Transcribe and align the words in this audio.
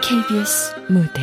KBS 0.00 0.74
무대. 0.88 1.22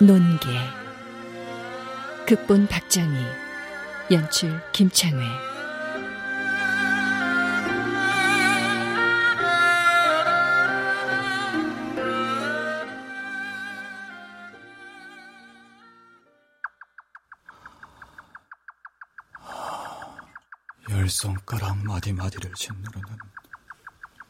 논계. 0.00 0.38
극본 2.26 2.66
박정희. 2.66 3.44
연출 4.10 4.60
김창회 4.72 5.53
마디마디를 22.04 22.52
짓누르는 22.54 23.18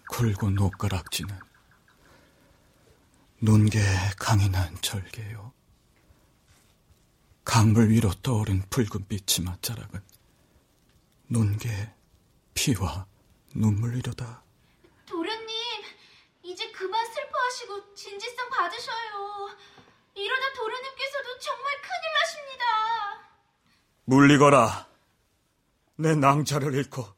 굵은 0.09 0.59
옷가락지는 0.59 1.37
눈계 3.41 3.81
강인한 4.19 4.77
절개요. 4.81 5.53
강물 7.45 7.91
위로 7.91 8.13
떠오른 8.23 8.63
붉은 8.71 9.09
빛이 9.09 9.45
맞자락은 9.45 10.01
눈계 11.29 11.93
피와 12.55 13.07
눈물이로다. 13.55 14.43
도련님, 15.07 15.83
이제 16.45 16.71
그만 16.71 17.05
슬퍼하시고 17.13 17.95
진지성 17.95 18.51
받으셔요. 18.51 19.57
이러다 20.15 20.53
도련님께서도 20.55 21.39
정말 21.41 21.73
큰일 21.83 22.13
나십니다. 22.21 22.65
물리거라. 24.05 24.89
내 25.97 26.15
낭자를 26.15 26.75
잃고 26.75 27.14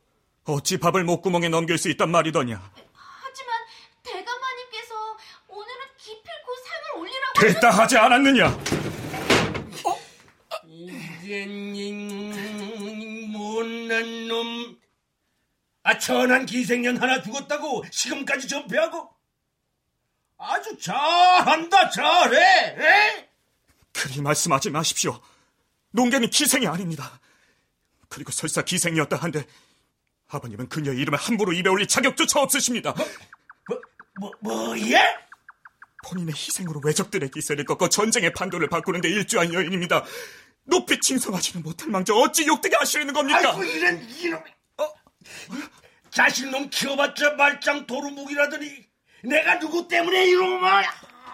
어찌 0.46 0.78
밥을 0.78 1.04
목구멍에 1.04 1.48
넘길 1.48 1.76
수 1.76 1.90
있단 1.90 2.10
말이더냐. 2.10 2.72
하지만 2.94 3.54
대감마님께서 4.04 4.94
오늘은 5.48 5.80
기필코 5.98 6.56
상을 6.64 7.02
올리라고 7.02 7.40
됐다 7.40 7.70
하지 7.70 7.98
않았느냐. 7.98 8.58
이제님 11.24 12.32
못난 13.32 14.28
놈. 14.28 14.78
아 15.82 15.98
천한 15.98 16.46
기생년 16.46 16.96
하나 16.96 17.20
죽었다고 17.22 17.84
지금까지 17.90 18.46
전폐하고 18.48 19.10
아주 20.38 20.78
잘한다 20.78 21.90
잘해. 21.90 22.38
에? 22.38 23.28
그리 23.92 24.20
말씀하지 24.20 24.70
마십시오. 24.70 25.20
농계는 25.90 26.30
기생이 26.30 26.68
아닙니다. 26.68 27.18
그리고 28.08 28.30
설사 28.30 28.62
기생이었다 28.62 29.16
한데 29.16 29.44
아버님은 30.28 30.68
그녀의 30.68 30.98
이름을 30.98 31.18
함부로 31.18 31.52
입에 31.52 31.68
올릴 31.68 31.86
자격조차 31.86 32.40
없으십니다. 32.40 32.94
뭐, 33.68 33.80
뭐, 34.20 34.32
뭐 34.40 34.78
예? 34.78 35.00
본인의 36.04 36.34
희생으로 36.34 36.80
왜적들의 36.84 37.30
기세를 37.30 37.64
꺾어 37.64 37.88
전쟁의 37.88 38.32
판도를 38.32 38.68
바꾸는 38.68 39.00
데 39.00 39.08
일조한 39.08 39.52
여인입니다. 39.52 40.04
높이 40.64 41.00
칭송하지는 41.00 41.62
못할 41.62 41.88
망정 41.90 42.18
어찌 42.18 42.46
욕되게 42.46 42.76
하시려는 42.76 43.14
겁니까? 43.14 43.50
아이고 43.50 43.64
이런 43.64 44.08
이놈. 44.10 44.40
어? 44.78 44.92
자식놈 46.10 46.70
키워봤자 46.70 47.32
말짱 47.34 47.86
도루묵이라더니 47.86 48.84
내가 49.24 49.58
누구 49.58 49.86
때문에 49.86 50.28
이놈아? 50.28 50.82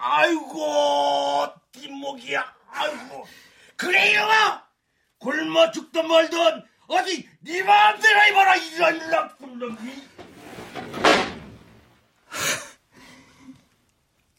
아이고 0.01 1.47
뒷목이야. 1.71 2.55
아이고 2.69 3.27
그래 3.75 4.11
이놈아. 4.11 4.63
굶어 5.19 5.71
죽든 5.71 6.07
말든 6.07 6.63
어디 6.93 7.27
네 7.39 7.63
마음대로 7.63 8.21
해봐라 8.21 8.55
이런 8.55 9.09
나쁜 9.09 9.57
놈이. 9.57 9.77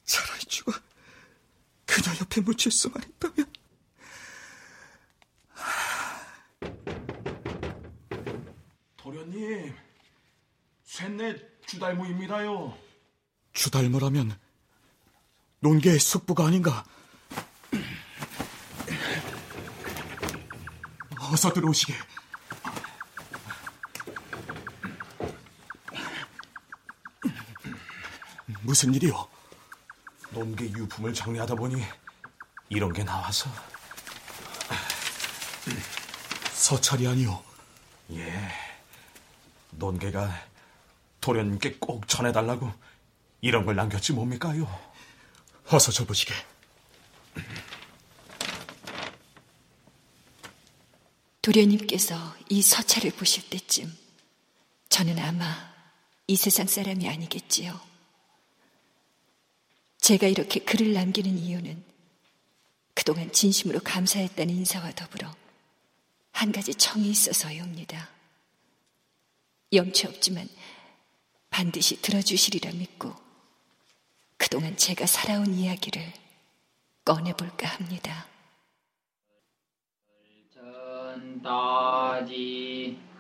차라리 0.04 0.38
죽어 0.46 0.72
그녀 1.84 2.14
옆에 2.20 2.40
묻힐 2.42 2.70
수만 2.70 3.02
있다면 3.02 3.52
도련님, 8.96 9.74
셋넷 10.84 11.66
주달무입니다요. 11.66 12.78
주달모라면 13.52 14.38
논계의 15.60 15.98
숙부가 15.98 16.46
아닌가 16.46 16.84
어서 21.32 21.52
들어오시게 21.52 21.94
무슨 28.64 28.94
일이요? 28.94 29.28
논계 30.30 30.64
유품을 30.64 31.12
정리하다 31.12 31.54
보니 31.54 31.82
이런 32.70 32.92
게 32.92 33.04
나와서. 33.04 33.50
서찰이 36.52 37.06
아니오 37.06 37.42
예. 38.12 38.50
논계가 39.72 40.30
도련님께 41.20 41.76
꼭 41.78 42.08
전해달라고 42.08 42.72
이런 43.42 43.66
걸 43.66 43.76
남겼지 43.76 44.14
뭡니까요? 44.14 44.66
어서 45.68 45.92
줘보시게 45.92 46.34
도련님께서 51.42 52.16
이 52.48 52.62
서찰을 52.62 53.10
보실 53.12 53.50
때쯤 53.50 53.94
저는 54.88 55.18
아마 55.18 55.74
이 56.26 56.36
세상 56.36 56.66
사람이 56.66 57.06
아니겠지요. 57.08 57.93
제가 60.04 60.26
이렇게 60.26 60.60
글을 60.60 60.92
남기는 60.92 61.38
이유는 61.38 61.82
그동안 62.92 63.32
진심으로 63.32 63.80
감사했다는 63.80 64.54
인사와 64.54 64.92
더불어 64.92 65.34
한 66.30 66.52
가지 66.52 66.74
청이 66.74 67.08
있어서요입니다. 67.08 68.10
염치 69.72 70.06
없지만 70.06 70.46
반드시 71.48 72.02
들어주시리라 72.02 72.72
믿고 72.72 73.14
그동안 74.36 74.76
제가 74.76 75.06
살아온 75.06 75.54
이야기를 75.54 76.02
꺼내볼까 77.06 77.66
합니다. 77.66 78.26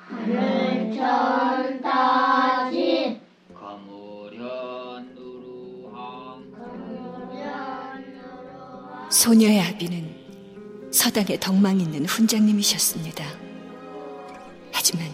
하늘천 0.06 1.80
따지 1.80 3.03
소녀의 9.14 9.60
아비는 9.60 10.90
서당에 10.90 11.38
덕망 11.38 11.80
있는 11.80 12.04
훈장님이셨습니다. 12.04 13.24
하지만 14.72 15.08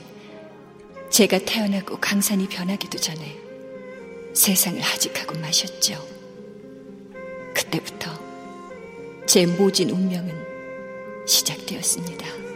제가 1.10 1.38
태어나고 1.40 1.98
강산이 1.98 2.48
변하기도 2.48 2.96
전에 2.96 3.38
세상을 4.32 4.80
하직하고 4.80 5.38
마셨죠. 5.38 6.02
그때부터 7.54 8.10
제 9.26 9.44
모진 9.44 9.90
운명은 9.90 10.32
시작되었습니다. 11.26 12.49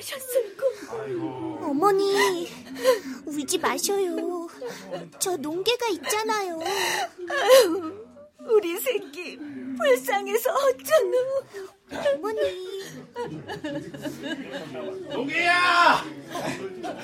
남겨놓고 0.00 0.80
떠나셨을까 0.90 1.66
어머니 1.66 2.48
울지 3.26 3.58
마셔요. 3.58 4.48
저 5.18 5.36
농개가 5.36 5.86
있잖아요. 5.88 6.58
우리 8.48 8.78
새끼 8.80 9.38
불쌍해서 9.76 10.50
어쩌노 10.50 11.18
어머니 12.14 12.40
동기야. 15.12 16.04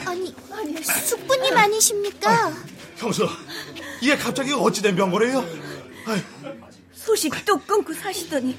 아니 0.06 0.34
숙부님 0.82 1.56
아니십니까? 1.56 2.52
형수, 2.96 3.28
이게 4.00 4.16
갑자기 4.16 4.52
어찌된 4.52 4.96
병거래요? 4.96 5.44
소식 6.92 7.32
뚝 7.44 7.64
끊고 7.66 7.92
사시더니 7.92 8.56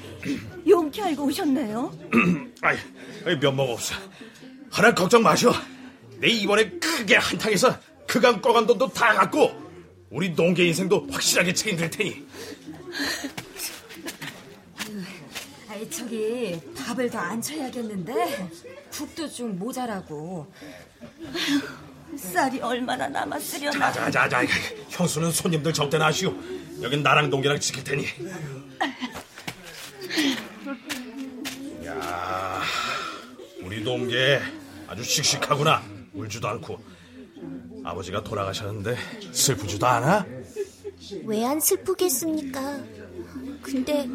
용케 0.65 1.01
알고 1.01 1.25
오셨네요 1.25 1.91
아이 2.61 2.77
면목 3.35 3.69
없어. 3.69 3.95
하나 4.71 4.93
걱정 4.93 5.21
마셔. 5.21 5.53
내 6.19 6.27
이번에 6.29 6.69
크게 6.79 7.15
한탕해서 7.17 7.77
그간 8.07 8.41
꺼간 8.41 8.65
돈도 8.65 8.89
다 8.93 9.13
갖고 9.13 9.51
우리 10.09 10.29
농계 10.29 10.65
인생도 10.67 11.07
확실하게 11.11 11.53
책임질 11.53 11.89
테니. 11.89 12.25
아이 15.69 15.89
저기 15.89 16.59
밥을 16.75 17.09
더 17.09 17.19
안 17.19 17.41
쳐야겠는데 17.41 18.49
국도 18.91 19.29
좀 19.29 19.59
모자라고. 19.59 20.51
쌀이 22.17 22.59
얼마나 22.61 23.07
남았으려나. 23.09 23.91
자자자자, 23.91 24.43
현수는 24.89 25.31
손님들 25.31 25.73
적대 25.73 25.97
나시오. 25.97 26.33
여긴 26.81 27.03
나랑 27.03 27.29
동계랑 27.29 27.59
지킬 27.59 27.83
테니. 27.83 28.05
야, 31.85 32.61
우리 33.67 33.83
동계 33.83 34.39
아주 34.87 35.03
씩씩하구나. 35.03 35.83
울지도 36.13 36.47
않고. 36.47 36.81
아버지가 37.83 38.23
돌아가셨는데 38.23 38.95
슬프지도 39.33 39.85
않아? 39.85 40.25
왜 41.25 41.43
안 41.43 41.59
슬프겠습니까? 41.59 42.79
근데 43.61 44.07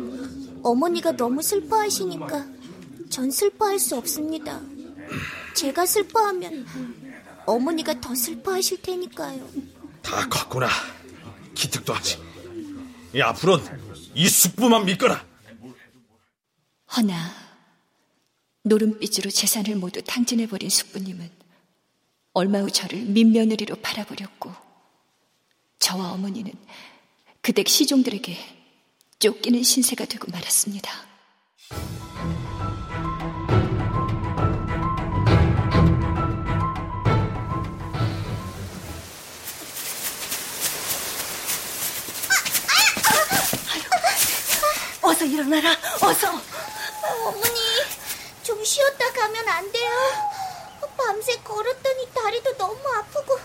어머니가 0.63 1.13
너무 1.13 1.43
슬퍼하시니까 1.43 2.47
전 3.11 3.31
슬퍼할 3.31 3.79
수 3.79 3.95
없습니다. 3.99 4.59
제가 5.55 5.85
슬퍼하면 5.85 6.67
어머니가 7.45 8.01
더 8.01 8.15
슬퍼하실 8.15 8.81
테니까요. 8.81 9.47
다 10.01 10.27
컸구나. 10.31 10.69
기특도 11.55 11.93
하지. 11.93 12.19
이 13.15 13.21
앞으로는 13.21 13.67
이 14.15 14.27
숙부만 14.29 14.87
믿거라. 14.87 15.23
허나 16.97 17.42
노름빚으로 18.65 19.31
재산을 19.31 19.77
모두 19.77 20.03
탕진해버린 20.03 20.71
숙부님은 20.71 21.31
얼마 22.35 22.61
후 22.61 22.71
저를 22.71 23.01
민며느리로 23.01 23.77
팔아버렸고 23.77 24.53
저와 25.79 26.13
어머니는 26.13 26.53
그댁 27.41 27.69
시종들에게 27.69 28.39
쫓기는 29.19 29.63
신세가 29.63 30.05
되고 30.05 30.31
말았습니다. 30.31 30.91
어서 45.03 45.25
일어나라. 45.25 45.73
어서. 46.01 46.31
어머니, 47.27 47.62
좀 48.63 48.65
쉬었다 48.65 49.13
가면 49.13 49.49
안 49.49 49.73
돼요? 49.73 49.91
밤새 50.97 51.37
걸었더니 51.43 52.09
다리도 52.15 52.57
너무 52.57 52.79
아프고 52.95 53.37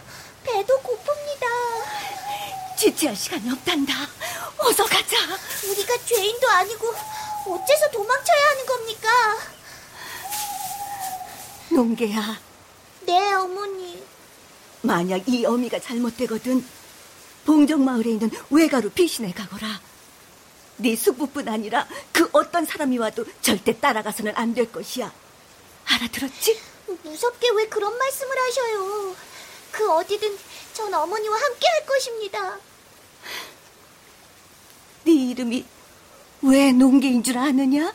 배도 0.43 0.77
고픕니다. 0.79 2.77
지체할 2.77 3.15
시간이 3.15 3.49
없단다. 3.49 3.93
어서 4.59 4.85
가자. 4.85 5.17
우리가 5.67 5.97
죄인도 6.05 6.47
아니고 6.47 6.93
어째서 7.47 7.89
도망쳐야 7.91 8.49
하는 8.49 8.65
겁니까? 8.67 9.09
농계야, 11.71 12.39
네, 13.01 13.33
어머니. 13.33 14.03
만약 14.83 15.27
이 15.27 15.43
어미가 15.47 15.79
잘못되거든 15.79 16.63
봉정마을에 17.43 18.11
있는 18.11 18.29
외가로 18.51 18.91
피신해 18.91 19.33
가거라. 19.33 19.81
네 20.77 20.95
숙부뿐 20.95 21.47
아니라 21.47 21.87
그 22.11 22.29
어떤 22.31 22.65
사람이 22.65 22.97
와도 22.97 23.25
절대 23.41 23.77
따라가서는 23.79 24.33
안 24.35 24.53
될 24.53 24.71
것이야. 24.71 25.11
알아들었지? 25.85 26.59
무섭게 27.03 27.49
왜 27.55 27.67
그런 27.67 27.97
말씀을 27.97 28.37
하셔요? 28.37 29.15
그 29.71 29.91
어디든 29.91 30.37
전 30.73 30.93
어머니와 30.93 31.37
함께 31.37 31.67
할 31.67 31.85
것입니다. 31.85 32.57
네 35.03 35.11
이름이 35.13 35.65
왜 36.43 36.71
농계인 36.71 37.23
줄 37.23 37.37
아느냐? 37.37 37.93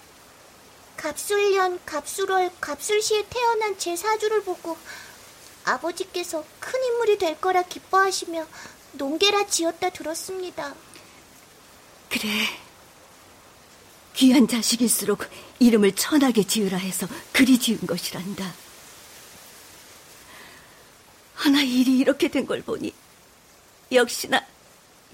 갑술년, 0.96 1.80
갑술월, 1.84 2.50
갑술시에 2.60 3.26
태어난 3.28 3.76
제 3.78 3.96
사주를 3.96 4.42
보고 4.44 4.76
아버지께서 5.64 6.44
큰 6.60 6.82
인물이 6.84 7.18
될 7.18 7.40
거라 7.40 7.62
기뻐하시며 7.62 8.46
농계라 8.92 9.46
지었다 9.46 9.90
들었습니다. 9.90 10.74
그래. 12.08 12.28
귀한 14.14 14.46
자식일수록 14.46 15.28
이름을 15.58 15.92
천하게 15.94 16.44
지으라 16.44 16.76
해서 16.78 17.06
그리 17.32 17.58
지은 17.58 17.80
것이란다. 17.86 18.52
하나 21.34 21.60
일이 21.62 21.98
이렇게 21.98 22.28
된 22.28 22.46
걸 22.46 22.62
보니 22.62 22.92
역시나 23.90 24.40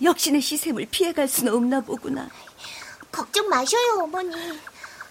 역신의 0.02 0.40
시샘을 0.40 0.86
피해갈 0.90 1.26
수는 1.28 1.52
없나 1.54 1.80
보구나. 1.80 2.28
걱정 3.10 3.48
마셔요, 3.48 4.00
어머니. 4.04 4.32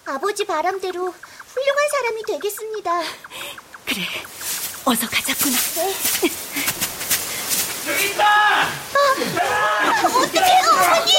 아버지 0.06 0.46
바람대로 0.46 1.02
훌륭한 1.02 1.90
사람이 1.92 2.24
되겠습니다. 2.26 3.02
그래, 3.86 4.02
어서 4.86 5.08
가자꾸나. 5.10 5.58
네. 5.76 5.96
여기 7.90 8.10
있다! 8.10 8.70
어떡해요, 10.06 10.64
어머니! 10.72 11.12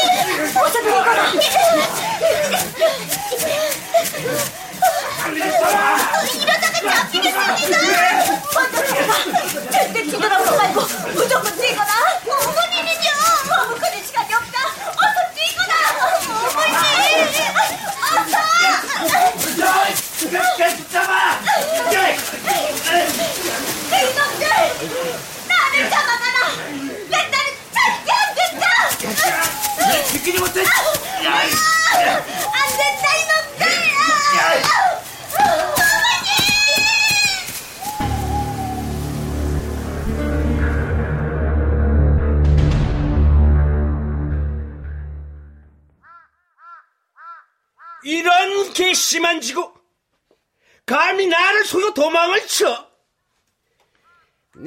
Ha 3.98 4.04
ha 4.04 4.38
ha! 4.38 4.67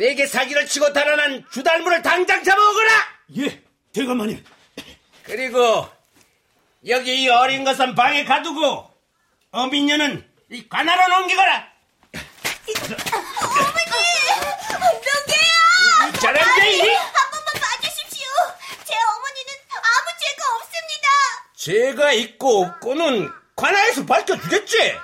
내게 0.01 0.25
사기를 0.25 0.65
치고 0.65 0.93
달아난 0.93 1.45
주달무를 1.51 2.01
당장 2.01 2.43
잡아오거라 2.43 2.89
예, 3.37 3.61
대감마님. 3.93 4.43
그리고 5.23 5.87
여기 6.87 7.21
이 7.21 7.29
어린 7.29 7.63
것은 7.63 7.93
방에 7.93 8.25
가두고 8.25 8.91
어민녀는 9.51 10.27
이 10.49 10.67
관하로 10.67 11.07
넘기거라 11.07 11.67
누구야! 15.27 16.11
잘한데 16.19 16.93
한 16.95 17.31
번만 17.31 17.53
봐주십시오! 17.61 18.27
제 18.83 18.95
어머니는 18.95 19.53
아무 19.69 20.09
죄가 20.19 20.41
없습니다! 20.55 21.05
죄가 21.57 22.11
있고 22.13 22.63
없고는 22.63 23.31
관하에서 23.55 24.03
밝혀주겠지 24.07 24.97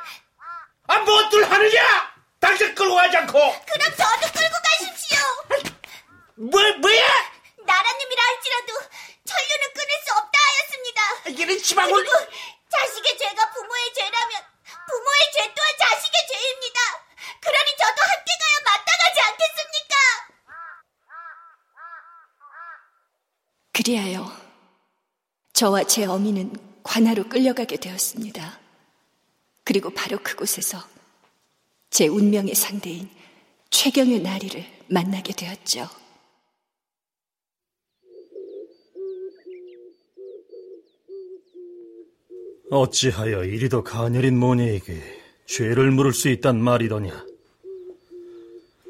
아 0.88 1.00
무엇들 1.00 1.52
하느냐 1.52 2.17
당신 2.40 2.74
끌고 2.76 2.96
가지 2.96 3.18
않고 3.18 3.34
그럼 3.34 3.96
저도 3.98 4.32
끌고 4.34 4.56
가십시오! 4.64 5.18
뭐, 6.36 6.62
뭐야 6.62 7.32
나라님이라 7.66 8.24
할지라도 8.24 8.74
천류는 9.26 9.74
끊을 9.74 9.90
수 10.06 10.14
없다 10.14 10.40
하였습니다! 10.40 11.42
이런 11.44 11.60
시방울 11.60 12.04
그리고 12.04 12.32
자식의 12.70 13.18
죄가 13.18 13.52
부모의 13.52 13.94
죄라면 13.94 14.42
부모의 14.88 15.32
죄 15.34 15.54
또한 15.56 15.72
자식의 15.80 16.28
죄입니다. 16.28 16.80
그러니 17.42 17.72
저도 17.78 18.02
함께 18.02 18.32
가야 18.40 18.56
마땅하지 18.66 19.22
않겠습니까? 19.22 19.96
그리하여 23.74 24.32
저와 25.54 25.84
제 25.86 26.06
어미는 26.06 26.54
관하로 26.84 27.28
끌려가게 27.30 27.78
되었습니다. 27.78 28.60
그리고 29.64 29.90
바로 29.90 30.18
그곳에서 30.20 30.84
제 31.90 32.08
운명의 32.08 32.54
상대인 32.56 33.10
최경의 33.70 34.22
나리를 34.22 34.64
만나게 34.88 35.34
되었죠. 35.34 35.88
어찌하여 42.70 43.46
이리도 43.46 43.84
가녀린 43.84 44.38
모녀에게 44.38 45.02
죄를 45.46 45.92
물을 45.92 46.14
수 46.14 46.28
있단 46.30 46.62
말이더냐? 46.62 47.26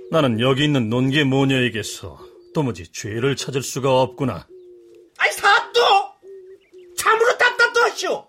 나는 0.10 0.40
여기 0.40 0.64
있는 0.64 0.90
논계 0.90 1.24
모녀에게서 1.24 2.20
도무지 2.54 2.92
죄를 2.92 3.36
찾을 3.36 3.62
수가 3.62 4.02
없구나. 4.02 4.48
아이 5.18 5.32
사또 5.32 5.80
참으로 6.98 7.38
답답도하시오. 7.38 8.28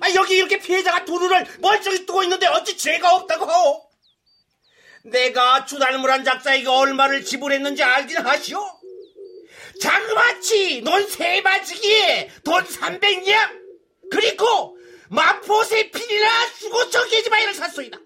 아 0.00 0.14
여기 0.16 0.36
이렇게 0.36 0.58
피해자가 0.58 1.04
두 1.04 1.12
눈을 1.18 1.46
멀쩡히 1.60 2.04
뜨고 2.04 2.24
있는데 2.24 2.46
어찌 2.48 2.76
죄가 2.76 3.14
없다고 3.14 3.44
하오? 3.44 3.91
내가 5.04 5.64
주달무란 5.64 6.24
작사에게 6.24 6.68
얼마를 6.68 7.24
지불했는지 7.24 7.82
알긴 7.82 8.18
하시오? 8.18 8.60
자그마치 9.80 10.82
넌 10.82 11.08
세 11.08 11.42
바지기에 11.42 12.30
돈 12.44 12.62
300냥 12.64 13.36
그리고 14.10 14.76
마포새 15.08 15.90
필이나 15.90 16.46
수고청 16.54 17.08
계집아이를 17.08 17.54
샀소이다. 17.54 17.98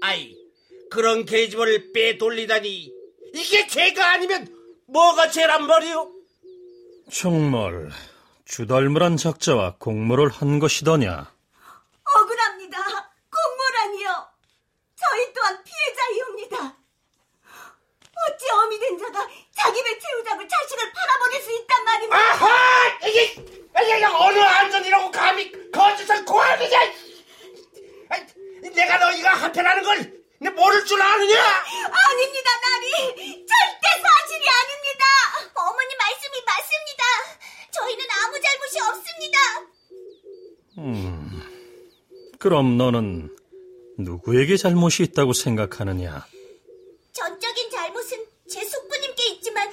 아이 0.00 0.34
그런 0.90 1.24
계집을 1.26 1.92
빼돌리다니 1.92 2.92
이게 3.34 3.66
죄가 3.66 4.12
아니면 4.12 4.48
뭐가 4.86 5.30
죄란 5.30 5.66
말이오? 5.66 6.12
정말 7.12 7.90
주달무란 8.46 9.16
작자와 9.18 9.76
공모를 9.78 10.30
한 10.30 10.58
것이더냐? 10.58 11.30
억울합니다. 12.16 12.78
공모라니요. 13.30 14.27
저희 15.10 15.32
또한 15.32 15.64
피해자이옵니다. 15.64 16.76
어찌 18.28 18.50
어미 18.50 18.78
된 18.78 18.98
자가 18.98 19.26
자기 19.56 19.82
배 19.82 19.98
채우자고 19.98 20.46
자식을 20.46 20.92
팔아버릴 20.92 21.42
수 21.42 21.52
있단 21.52 21.84
말입니까? 21.84 22.16
아하! 22.18 22.98
이게, 23.06 23.22
이게 23.32 24.04
어느 24.04 24.38
안전이라고 24.38 25.10
감히 25.10 25.70
거짓을 25.70 26.24
고하느냐! 26.24 26.78
내가 28.74 28.98
너희가 28.98 29.34
한패라는 29.34 29.82
걸내 29.82 30.50
모를 30.50 30.84
줄 30.84 31.00
아느냐? 31.00 31.40
아닙니다, 31.40 32.50
나리. 32.60 33.46
절대 33.46 33.88
사실이 34.02 34.48
아닙니다. 34.48 35.04
어머니 35.54 35.96
말씀이 35.96 36.42
맞습니다. 36.44 37.04
저희는 37.70 38.06
아무 38.10 38.40
잘못이 38.40 38.80
없습니다. 38.80 39.38
음, 40.78 42.36
그럼 42.38 42.76
너는 42.76 43.37
누구에게 43.98 44.56
잘못이 44.56 45.02
있다고 45.02 45.32
생각하느냐? 45.32 46.24
전적인 47.12 47.70
잘못은 47.70 48.24
제 48.48 48.64
숙부님께 48.64 49.26
있지만 49.34 49.70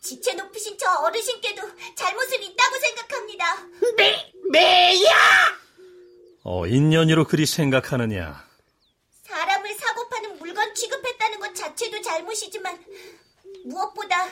지체 0.00 0.34
높으신 0.34 0.76
저 0.76 0.90
어르신께도 1.04 1.62
잘못은 1.94 2.42
있다고 2.42 2.78
생각합니다. 2.80 3.44
매, 3.96 4.32
매야! 4.50 5.10
어, 6.42 6.66
인연이로 6.66 7.24
그리 7.26 7.46
생각하느냐? 7.46 8.44
사람을 9.22 9.74
사고 9.74 10.08
파는 10.08 10.38
물건 10.38 10.74
취급했다는 10.74 11.38
것 11.38 11.54
자체도 11.54 12.02
잘못이지만 12.02 12.84
무엇보다 13.64 14.26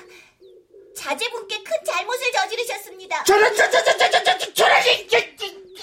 자제분께 0.96 1.62
큰 1.62 1.76
잘못을 1.86 2.32
저지르셨습니다. 2.32 3.22
저런 3.24 3.54
저런 3.54 3.70
저런 3.70 3.98
저런 3.98 4.10
저런 4.24 4.38
저런 4.54 5.36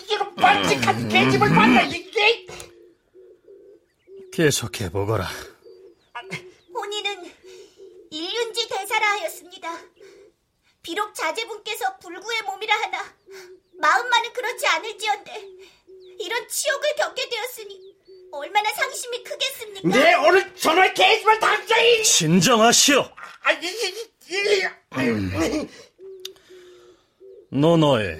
저런 0.10 0.36
반칙한 0.36 1.08
개집을 1.08 1.50
만나 1.50 1.82
이게 1.84 2.45
계속해 4.36 4.90
보거라. 4.92 5.30
혼인은 6.74 7.32
일륜지 8.12 8.68
대사라 8.68 9.12
하였습니다. 9.12 9.80
비록 10.82 11.16
자제분께서 11.16 11.98
불구의 12.00 12.42
몸이라 12.42 12.76
하나 12.76 13.16
마음만은 13.80 14.34
그렇지 14.34 14.68
않을지언데 14.68 15.42
이런 16.20 16.48
치욕을 16.50 16.96
겪게 16.98 17.30
되었으니 17.30 17.96
얼마나 18.34 18.74
상심이 18.74 19.24
크겠습니까? 19.24 19.88
네, 19.88 20.14
오늘 20.16 20.54
저놈의 20.54 20.94
계집을 20.94 21.40
당장이! 21.40 22.04
진정하시오! 22.04 23.10
아, 23.42 23.52
이, 23.54 23.66
이, 23.66 24.10
이, 24.32 25.62
이. 25.62 25.68
노노에 27.52 28.20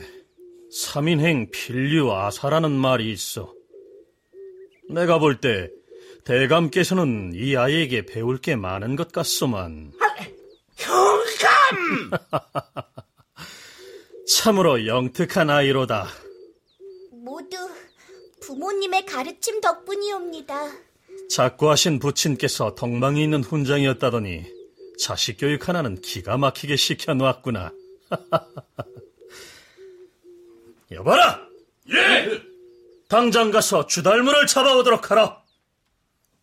3인행 0.72 1.52
필류 1.52 2.14
아사라는 2.14 2.72
말이 2.72 3.12
있어. 3.12 3.54
내가 4.90 5.20
볼때 5.20 5.70
대감께서는 6.26 7.34
이 7.36 7.56
아이에게 7.56 8.08
배울 8.08 8.40
게 8.40 8.56
많은 8.56 8.96
것 8.96 9.12
같소만. 9.12 9.94
형감! 10.76 12.20
참으로 14.28 14.88
영특한 14.88 15.52
아이로다. 15.52 16.08
모두 17.12 17.70
부모님의 18.42 19.06
가르침 19.06 19.62
덕분이옵니다. 19.62 20.72
작고하신 21.30 22.00
부친께서 22.00 22.74
덕망이 22.74 23.24
있는 23.24 23.44
훈장이었다더니 23.44 24.52
자식 25.00 25.38
교육 25.40 25.70
하나는 25.70 26.02
기가 26.02 26.38
막히게 26.38 26.76
시켜놓았구나. 26.76 27.72
여봐라! 30.92 31.48
예! 31.92 32.42
당장 33.08 33.52
가서 33.52 33.86
주달문을 33.86 34.48
잡아오도록 34.48 35.12
하라. 35.12 35.45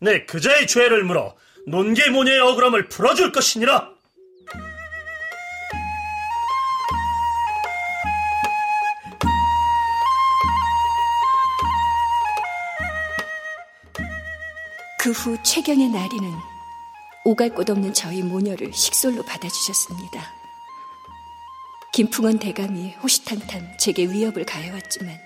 내 0.03 0.25
그자의 0.27 0.67
죄를 0.67 1.05
물어 1.05 1.37
논개 1.69 2.11
모녀의 2.11 2.41
억울함을 2.41 2.89
풀어줄 2.89 3.31
것이니라. 3.31 3.89
그 14.99 15.11
후 15.13 15.37
최경의 15.45 15.89
나리는 15.89 16.31
오갈 17.25 17.51
곳 17.51 17.71
없는 17.71 17.93
저희 17.93 18.23
모녀를 18.23 18.73
식솔로 18.73 19.23
받아주셨습니다. 19.25 20.33
김풍원 21.93 22.39
대감이 22.39 22.95
호시탐탐 23.03 23.79
제게 23.79 24.07
위협을 24.07 24.45
가해왔지만 24.47 25.17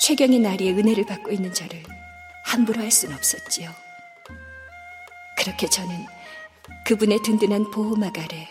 최경의 0.00 0.40
나리의 0.40 0.72
은혜를 0.74 1.06
받고 1.06 1.30
있는 1.30 1.52
저를 1.52 1.82
함부로 2.50 2.80
할 2.82 2.90
순 2.90 3.12
없었지요. 3.14 3.72
그렇게 5.36 5.68
저는 5.68 6.06
그분의 6.84 7.20
든든한 7.22 7.70
보호막 7.70 8.18
아래 8.18 8.48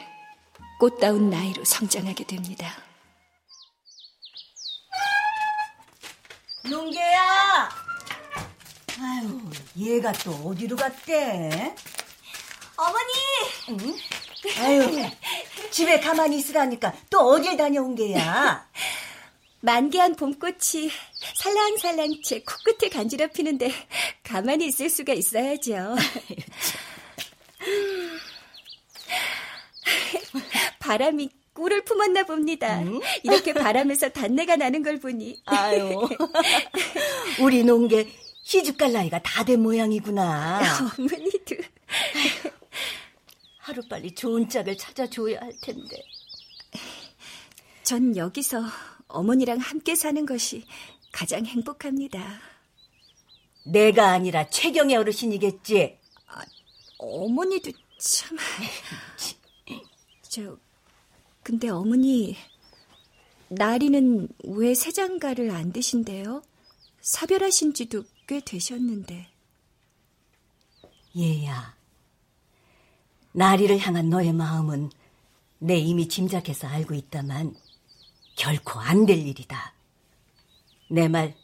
꽃다운 0.79 1.29
나이로 1.29 1.65
성장하게 1.65 2.23
됩니다. 2.23 2.71
용계야! 6.69 7.69
아유, 9.01 9.41
얘가 9.77 10.11
또 10.13 10.31
어디로 10.31 10.75
갔대? 10.77 11.75
어머니! 12.77 14.01
아유, 14.59 15.09
집에 15.71 15.99
가만히 15.99 16.37
있으라니까 16.37 16.93
또 17.09 17.19
어딜 17.31 17.57
다녀온 17.57 17.95
게야? 17.95 18.65
만개한 19.61 20.15
봄꽃이 20.15 20.89
살랑살랑 21.35 22.21
제 22.23 22.41
코끝에 22.41 22.89
간지럽히는데 22.89 23.71
가만히 24.23 24.67
있을 24.67 24.89
수가 24.89 25.13
있어야죠. 25.13 25.95
바람이 30.79 31.29
꿀을 31.53 31.83
품었나 31.83 32.23
봅니다. 32.23 32.81
이렇게 33.23 33.53
바람에서 33.53 34.09
단내가 34.09 34.55
나는 34.55 34.81
걸 34.81 34.97
보니. 34.99 35.41
아유, 35.45 36.07
우리 37.41 37.63
농계 37.65 38.07
시집 38.43 38.77
갈 38.77 38.93
나이가 38.93 39.19
다 39.21 39.43
된 39.43 39.61
모양이구나. 39.61 40.61
어머니도. 40.97 41.55
하루빨리 43.57 44.15
좋은 44.15 44.47
짝을 44.47 44.77
찾아줘야 44.77 45.41
할 45.41 45.51
텐데. 45.61 46.01
전 47.83 48.15
여기서 48.15 48.63
어머니랑 49.09 49.57
함께 49.57 49.95
사는 49.95 50.25
것이 50.25 50.65
가장 51.11 51.45
행복합니다. 51.45 52.39
내가 53.65 54.11
아니라 54.11 54.49
최경의 54.49 54.95
어르신이겠지. 54.95 55.97
어머니도 56.97 57.71
참. 57.97 58.37
저, 60.21 60.57
근데 61.43 61.69
어머니, 61.69 62.35
나리는 63.47 64.27
왜 64.43 64.75
새장가를 64.75 65.51
안 65.51 65.73
드신대요? 65.73 66.43
사별하신 67.01 67.73
지도 67.73 68.03
꽤 68.27 68.39
되셨는데. 68.39 69.27
얘야, 71.17 71.75
나리를 73.31 73.79
향한 73.79 74.09
너의 74.09 74.33
마음은 74.33 74.91
내 75.57 75.77
이미 75.77 76.07
짐작해서 76.07 76.67
알고 76.67 76.93
있다만 76.93 77.55
결코 78.43 78.79
안 78.79 79.05
될 79.05 79.17
일이다. 79.17 79.73
내 80.89 81.07
말 81.09 81.35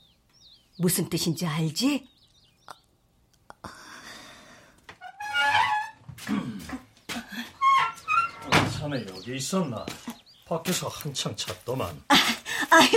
무슨 0.77 1.09
뜻인지 1.09 1.45
알지? 1.45 2.07
자네 8.77 9.05
여기 9.09 9.35
있었나? 9.37 9.85
밖에서 10.45 10.87
한창 10.87 11.35
찾더만. 11.35 12.03
아유, 12.69 12.89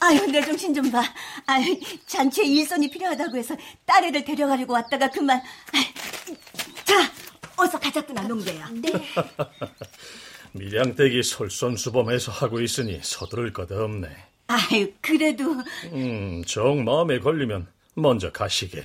아유, 0.00 0.26
내 0.30 0.42
정신 0.42 0.74
좀 0.74 0.90
봐. 0.90 1.02
아유, 1.46 1.78
잔치에 2.06 2.44
일손이 2.44 2.90
필요하다고 2.90 3.36
해서 3.38 3.56
딸애를 3.86 4.24
데려가려고 4.24 4.74
왔다가 4.74 5.08
그만. 5.10 5.40
아유, 5.72 6.36
자, 6.84 7.10
어서 7.56 7.78
가자꾸나 7.78 8.22
농개야. 8.22 8.68
네. 8.72 8.92
밀양댁이 10.52 11.22
솔선수범해서 11.22 12.32
하고 12.32 12.60
있으니 12.60 13.00
서두를 13.02 13.52
것 13.52 13.70
없네. 13.70 14.08
아유, 14.48 14.92
그래도 15.00 15.44
음, 15.92 16.42
정 16.44 16.84
마음에 16.84 17.20
걸리면 17.20 17.68
먼저 17.94 18.32
가시게. 18.32 18.84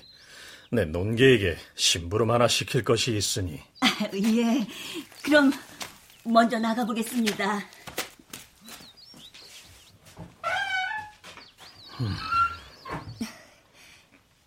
내 0.71 0.85
논개에게 0.85 1.57
심부름 1.75 2.31
하나 2.31 2.47
시킬 2.47 2.83
것이 2.83 3.15
있으니. 3.15 3.59
아, 3.81 3.87
예. 4.13 4.67
그럼 5.23 5.51
먼저 6.23 6.59
나가 6.59 6.85
보겠습니다. 6.85 7.63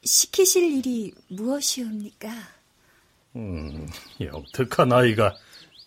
시키실 0.05 0.73
일이 0.73 1.13
무엇이옵니까? 1.29 2.29
음, 3.37 3.89
영특한 4.21 4.93
아이가 4.93 5.35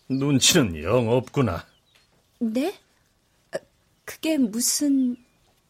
눈치는 0.08 0.82
영 0.82 1.08
없구나. 1.08 1.66
네? 2.40 2.78
아, 3.52 3.58
그게 4.04 4.36
무슨... 4.38 5.16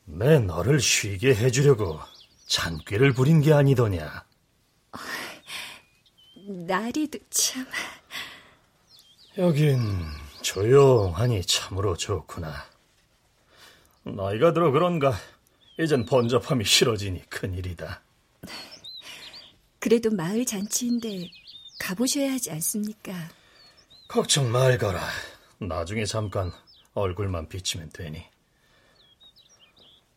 내 0.04 0.38
너를 0.38 0.80
쉬게 0.80 1.34
해주려고 1.34 2.00
잔꾀를 2.46 3.12
부린 3.12 3.40
게 3.40 3.52
아니더냐. 3.52 4.24
나리도 6.66 7.18
참... 7.30 7.66
여긴 9.38 9.80
조용하니 10.42 11.42
참으로 11.46 11.96
좋구나. 11.96 12.52
나이가 14.04 14.52
들어 14.52 14.70
그런가 14.70 15.14
이젠 15.78 16.04
번잡함이 16.04 16.64
싫어지니 16.64 17.30
큰일이다. 17.30 18.02
그래도 19.78 20.10
마을 20.10 20.44
잔치인데 20.44 21.28
가보셔야 21.80 22.32
하지 22.32 22.50
않습니까? 22.50 23.12
걱정 24.12 24.52
말거라. 24.52 25.00
나중에 25.58 26.04
잠깐 26.04 26.52
얼굴만 26.92 27.48
비치면 27.48 27.92
되니. 27.94 28.22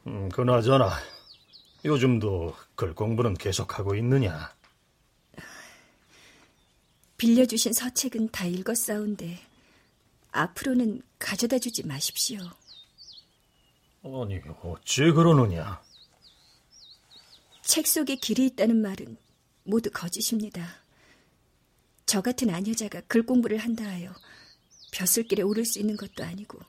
음, 0.08 0.28
그나저나 0.28 0.92
요즘도 1.86 2.54
글 2.76 2.94
공부는 2.94 3.36
계속하고 3.36 3.96
있느냐? 3.96 4.54
빌려주신 7.16 7.72
서책은 7.72 8.32
다 8.32 8.44
읽었사온데 8.46 9.40
앞으로는 10.34 11.02
가져다 11.18 11.58
주지 11.58 11.88
마십시오. 11.88 12.40
아니, 14.04 14.42
어찌 14.62 15.04
그러느냐? 15.12 15.82
책 17.62 17.88
속에 17.88 18.18
길이 18.18 18.48
있다는 18.48 18.82
말은 18.82 19.16
모두 19.64 19.90
거짓입니다. 19.90 20.85
저 22.06 22.22
같은 22.22 22.50
아녀자가 22.50 23.02
글 23.08 23.24
공부를 23.26 23.58
한다 23.58 23.84
하여 23.86 24.14
벼슬길에 24.92 25.44
오를 25.44 25.66
수 25.66 25.80
있는 25.80 25.98
것도 25.98 26.24
아니고 26.24 26.60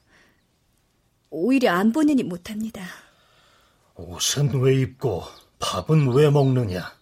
오히려 1.30 1.72
안 1.72 1.92
보느니 1.92 2.22
못합니다. 2.22 2.86
옷은 3.94 4.60
왜 4.60 4.80
입고 4.80 5.24
밥은 5.58 6.12
왜 6.14 6.30
먹느냐? 6.30 6.94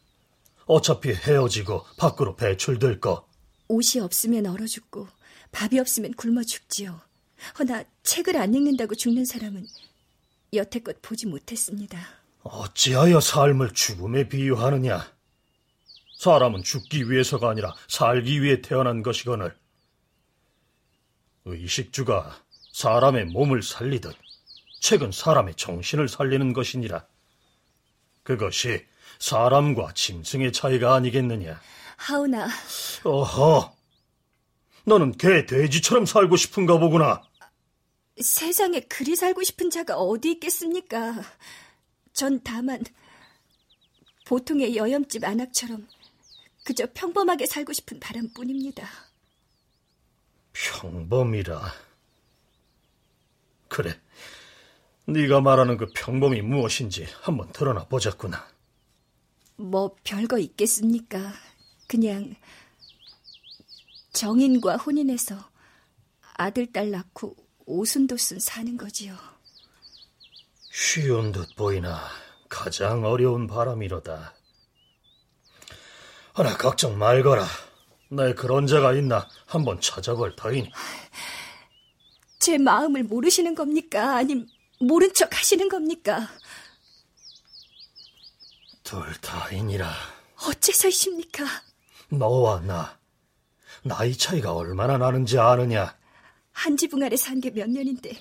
어차피 0.66 1.10
헤어지고 1.12 1.84
밖으로 1.98 2.36
배출될 2.36 3.00
거. 3.00 3.26
옷이 3.68 4.00
없으면 4.02 4.46
얼어 4.46 4.66
죽고 4.66 5.08
밥이 5.52 5.78
없으면 5.78 6.14
굶어 6.14 6.42
죽지요. 6.42 7.00
허나 7.58 7.84
책을 8.02 8.36
안 8.36 8.54
읽는다고 8.54 8.94
죽는 8.94 9.24
사람은 9.24 9.66
여태껏 10.52 10.96
보지 11.02 11.26
못했습니다. 11.26 11.98
어찌하여 12.42 13.20
삶을 13.20 13.72
죽음에 13.72 14.28
비유하느냐? 14.28 15.13
사람은 16.24 16.62
죽기 16.62 17.10
위해서가 17.10 17.50
아니라 17.50 17.74
살기 17.86 18.42
위해 18.42 18.62
태어난 18.62 19.02
것이거늘. 19.02 19.54
의식주가 21.44 22.34
사람의 22.72 23.26
몸을 23.26 23.62
살리듯 23.62 24.16
책은 24.80 25.12
사람의 25.12 25.54
정신을 25.56 26.08
살리는 26.08 26.54
것이니라. 26.54 27.06
그것이 28.22 28.86
사람과 29.18 29.92
짐승의 29.92 30.54
차이가 30.54 30.94
아니겠느냐? 30.94 31.60
하오나, 31.98 32.48
어허, 33.04 33.76
너는 34.86 35.18
개 35.18 35.44
돼지처럼 35.44 36.06
살고 36.06 36.36
싶은가 36.36 36.78
보구나. 36.78 37.22
세상에 38.18 38.80
그리 38.80 39.14
살고 39.14 39.42
싶은 39.42 39.68
자가 39.68 39.96
어디 39.96 40.30
있겠습니까? 40.32 41.22
전 42.14 42.40
다만 42.42 42.82
보통의 44.24 44.74
여염집 44.74 45.22
안악처럼 45.22 45.86
그저 46.64 46.86
평범하게 46.92 47.46
살고 47.46 47.72
싶은 47.72 48.00
바람뿐입니다. 48.00 48.88
평범이라. 50.52 51.72
그래, 53.68 54.00
네가 55.06 55.40
말하는 55.40 55.76
그 55.76 55.86
평범이 55.94 56.42
무엇인지 56.42 57.06
한번 57.20 57.52
드러나 57.52 57.84
보자꾸나. 57.84 58.48
뭐 59.56 59.94
별거 60.04 60.38
있겠습니까? 60.38 61.32
그냥 61.86 62.34
정인과 64.12 64.76
혼인해서 64.78 65.50
아들, 66.34 66.72
딸 66.72 66.90
낳고 66.90 67.36
오순도순 67.66 68.40
사는 68.40 68.76
거지요. 68.76 69.16
쉬운 70.70 71.30
듯 71.32 71.54
보이나 71.56 72.00
가장 72.48 73.04
어려운 73.04 73.46
바람이로다. 73.46 74.33
하나 76.34 76.56
걱정 76.56 76.98
말거라. 76.98 77.46
내 78.10 78.34
그런 78.34 78.66
자가 78.66 78.92
있나 78.94 79.28
한번 79.46 79.80
찾아볼 79.80 80.34
터이니. 80.36 80.70
제 82.40 82.58
마음을 82.58 83.04
모르시는 83.04 83.54
겁니까? 83.54 84.16
아님 84.16 84.46
모른 84.80 85.12
척 85.14 85.36
하시는 85.36 85.68
겁니까? 85.68 86.28
둘 88.82 89.14
다이니라. 89.20 89.90
어째서이십니까? 90.46 91.44
너와 92.10 92.60
나 92.60 92.98
나이 93.82 94.16
차이가 94.16 94.52
얼마나 94.52 94.98
나는지 94.98 95.38
아느냐? 95.38 95.96
한 96.52 96.76
지붕 96.76 97.02
아래 97.02 97.16
산 97.16 97.40
게 97.40 97.50
몇 97.50 97.68
년인데 97.68 98.12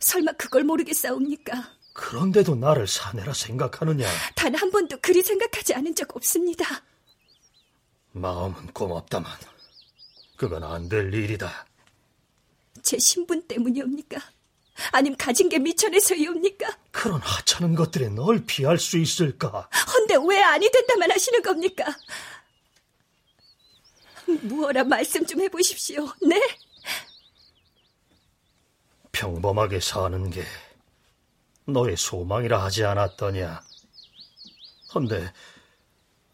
설마 0.00 0.32
그걸 0.32 0.64
모르겠사옵니까? 0.64 1.70
그런데도 1.94 2.54
나를 2.56 2.86
사내라 2.86 3.32
생각하느냐? 3.32 4.06
단 4.36 4.54
한 4.54 4.70
번도 4.70 4.98
그리 5.00 5.22
생각하지 5.22 5.74
않은 5.74 5.94
적 5.94 6.14
없습니다. 6.16 6.64
마음은 8.12 8.68
고맙다만 8.72 9.30
그건 10.36 10.64
안 10.64 10.88
될 10.88 11.12
일이다. 11.12 11.66
제 12.82 12.98
신분 12.98 13.46
때문이옵니까? 13.46 14.18
아님 14.90 15.14
가진 15.16 15.48
게 15.48 15.58
미천해서이옵니까? 15.58 16.76
그런 16.90 17.20
하찮은 17.20 17.74
것들에 17.74 18.08
널 18.08 18.44
피할 18.44 18.78
수 18.78 18.98
있을까? 18.98 19.68
헌데 19.94 20.16
왜 20.28 20.42
아니 20.42 20.70
된다만 20.70 21.10
하시는 21.10 21.40
겁니까? 21.42 21.84
무어라 24.42 24.84
말씀 24.84 25.24
좀 25.26 25.40
해보십시오. 25.42 26.08
네? 26.26 26.40
평범하게 29.12 29.80
사는 29.80 30.30
게 30.30 30.42
너의 31.66 31.96
소망이라 31.96 32.62
하지 32.64 32.84
않았더냐? 32.84 33.62
헌데 34.94 35.32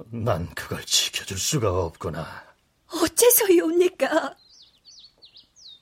난 0.06 0.48
그걸 0.54 0.84
지켜줄 0.84 1.38
수가 1.38 1.84
없구나. 1.84 2.46
어째서이옵니까? 2.86 4.36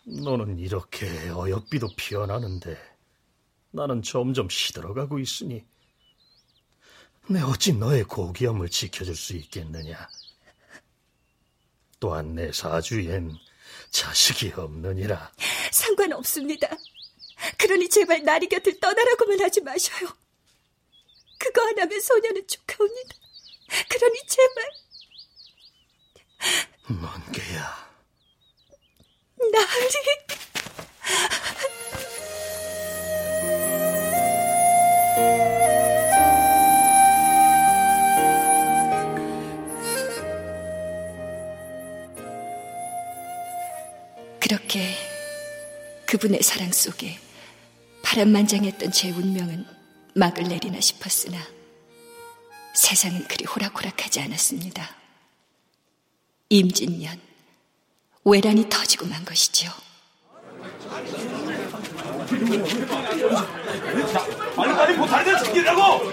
너는 0.05 0.59
이렇게 0.59 1.07
어여삐도 1.29 1.89
피어나는데 1.97 2.77
나는 3.73 4.03
점점 4.03 4.49
시들어가고 4.49 5.19
있으니 5.19 5.65
내 7.29 7.43
어찌 7.43 7.73
너의 7.73 8.05
고귀함을 8.05 8.71
지켜줄 8.71 9.15
수 9.15 9.35
있겠느냐? 9.35 10.09
또한 12.01 12.35
내 12.35 12.53
사주엔 12.53 13.37
자식이 13.91 14.53
없느니라. 14.57 15.33
상관없습니다. 15.73 16.69
그러니 17.59 17.89
제발 17.89 18.23
나리 18.23 18.49
곁을 18.49 18.81
떠나라고만 18.81 19.41
하지 19.41 19.61
마셔요. 19.61 20.09
그거 21.39 21.61
하나면 21.67 22.01
소녀는 22.01 22.47
축하옵니다. 22.47 23.26
그러니 23.89 24.21
제발. 24.27 24.65
뭔게야. 26.89 27.87
나리. 29.53 30.07
그렇게 44.41 44.95
그분의 46.07 46.41
사랑 46.43 46.71
속에 46.71 47.19
바람만장했던 48.05 48.93
제 48.93 49.11
운명은 49.11 49.67
막을 50.15 50.45
내리나 50.45 50.81
싶었으나 50.81 51.56
세상은 52.77 53.27
그리 53.27 53.47
호락호락하지 53.47 54.21
않았습니다. 54.21 54.95
임진년 56.51 57.19
외란이 58.25 58.69
터지고 58.69 59.07
만 59.07 59.25
것이지요. 59.25 59.71
빨리 64.57 64.75
빨리 64.75 64.97
보살들 64.97 65.39
챙기라고! 65.39 66.13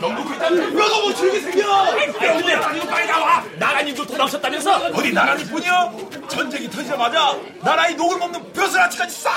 영국 0.00 0.30
일단 0.32 0.74
뼈가 0.74 1.00
못 1.00 1.14
치르게 1.14 1.40
생겨! 1.40 1.94
근데 2.18 2.60
빨리 2.86 3.06
나와! 3.06 3.44
나라님도 3.58 4.06
도망쳤다면서? 4.06 4.76
어디 4.94 5.12
나라님뿐이야? 5.12 5.92
전쟁이 6.28 6.70
터지자마자 6.70 7.36
나라의 7.60 7.94
녹을 7.96 8.18
먹는 8.18 8.52
벼슬아치까지 8.52 9.20
싹 9.20 9.32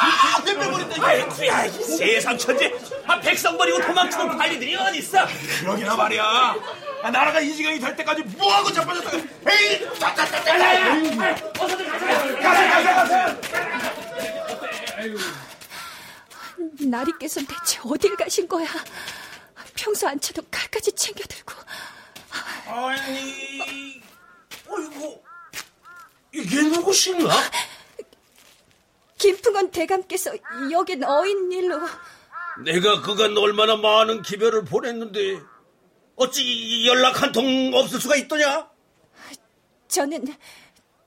내빼버린다 0.45 1.05
아이쿠야, 1.05 1.65
이 1.65 1.71
세상 1.71 2.37
천재. 2.37 2.73
아, 3.07 3.19
백성 3.19 3.57
버리고 3.57 3.81
도망치는 3.81 4.37
관리들이 4.37 4.75
어딨어? 4.75 5.25
그러기나 5.61 5.95
말이야 5.95 6.55
아, 7.03 7.11
나라가 7.11 7.39
이 7.39 7.53
지경이 7.53 7.79
될 7.79 7.95
때까지 7.95 8.23
뭐하고 8.37 8.71
자빠졌다 8.71 9.17
에이! 9.17 9.87
짜짜짜짜! 9.99 10.55
어서들 11.59 11.85
가자! 11.87 12.05
가세 12.41 12.67
가세 12.69 12.93
가세! 12.93 13.25
나리께서는 16.89 17.47
대체 17.47 17.79
어딜 17.85 18.15
가신 18.15 18.47
거야? 18.47 18.67
평소 19.75 20.07
안 20.07 20.19
쳐도 20.19 20.43
칼까지 20.51 20.91
챙겨들고. 20.93 21.53
아니... 22.67 24.01
어이구... 24.67 25.21
이게 26.33 26.61
누구신가? 26.63 27.33
김풍원 29.17 29.71
대감께서 29.71 30.31
여긴 30.71 31.03
어인 31.03 31.51
일로 31.51 31.79
내가 32.63 33.01
그간 33.01 33.37
얼마나 33.37 33.75
많은 33.75 34.21
기별을 34.21 34.65
보냈는데 34.65 35.41
어찌 36.15 36.85
연락 36.87 37.21
한 37.21 37.31
통 37.31 37.73
없을 37.73 37.99
수가 37.99 38.15
있더냐? 38.17 38.69
저는 39.87 40.25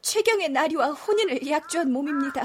최경의 0.03 0.49
나리와 0.51 0.89
혼인을 0.93 1.47
약조한 1.49 1.93
몸입니다. 1.93 2.43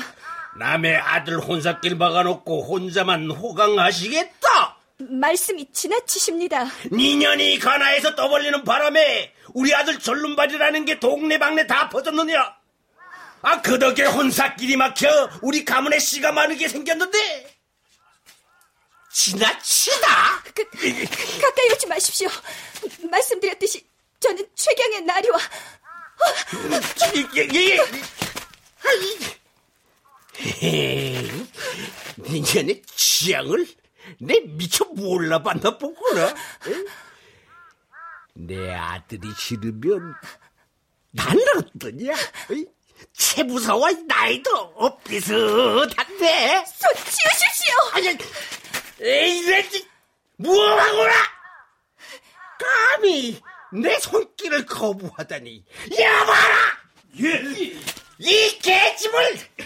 남의 0.57 0.95
아들 0.95 1.39
혼사길 1.39 1.95
막아놓고 1.95 2.63
혼자만 2.65 3.29
호강하시겠다? 3.31 4.77
말씀이 4.97 5.71
지나치십니다. 5.71 6.67
니년이 6.91 7.59
가나에서 7.59 8.15
떠벌리는 8.15 8.63
바람에 8.63 9.33
우리 9.53 9.73
아들 9.73 9.99
절름발이라는 9.99 10.85
게 10.85 10.99
동네방네 10.99 11.67
다 11.67 11.89
퍼졌느냐? 11.89 12.55
아, 13.41 13.61
그 13.61 13.77
덕에 13.77 14.03
혼사길이 14.05 14.77
막혀 14.77 15.29
우리 15.41 15.65
가문에 15.65 15.99
씨가 15.99 16.31
많게 16.31 16.67
생겼는데 16.69 17.53
지나치다? 19.11 20.43
그, 20.55 20.63
가까이 20.69 21.69
오지 21.73 21.87
마십시오. 21.87 22.29
말씀드렸듯이 23.09 23.85
저는 24.19 24.45
최경의 24.55 25.01
나리와 25.01 25.37
예, 27.35 27.47
예, 27.53 27.75
예. 27.75 27.77
니년의 32.19 32.81
취향을 32.95 33.67
내 34.19 34.39
미처 34.41 34.85
몰라봤나 34.85 35.77
보구나. 35.77 36.29
에? 36.29 36.33
내 38.35 38.73
아들이 38.73 39.27
싫으면 39.37 40.15
나는 41.11 41.43
어떠냐? 41.57 42.13
에이? 42.51 42.65
채부사와 43.13 43.91
나이도 44.07 44.73
엇비슷한데. 44.75 46.65
손 46.65 46.93
치우십시오. 46.95 47.75
아니, 47.93 48.17
에이, 49.01 49.41
내 49.45 49.69
무엇하거라? 50.37 51.13
감히 52.57 53.41
내 53.73 53.99
손길을 53.99 54.65
거부하다니. 54.65 55.65
야봐라! 55.99 56.83
예, 57.21 57.77
이 58.19 58.59
개집을 58.59 59.37
당장 59.37 59.62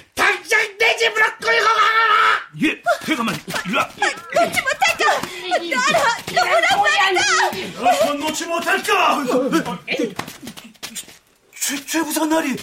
내 0.98 1.04
집으로 1.06 1.26
끌고 1.40 1.66
가라! 1.66 2.48
예, 2.64 2.82
대감만, 3.06 3.36
일라. 3.68 3.88
놓지 4.34 4.62
못할까? 4.62 5.22
나라, 5.70 6.18
놓으란 6.34 6.80
말이다! 6.82 7.82
너손 7.84 8.20
놓지 8.20 8.46
못할까? 8.48 9.24
최, 11.54 11.86
최부산 11.86 12.30
날이. 12.30 12.56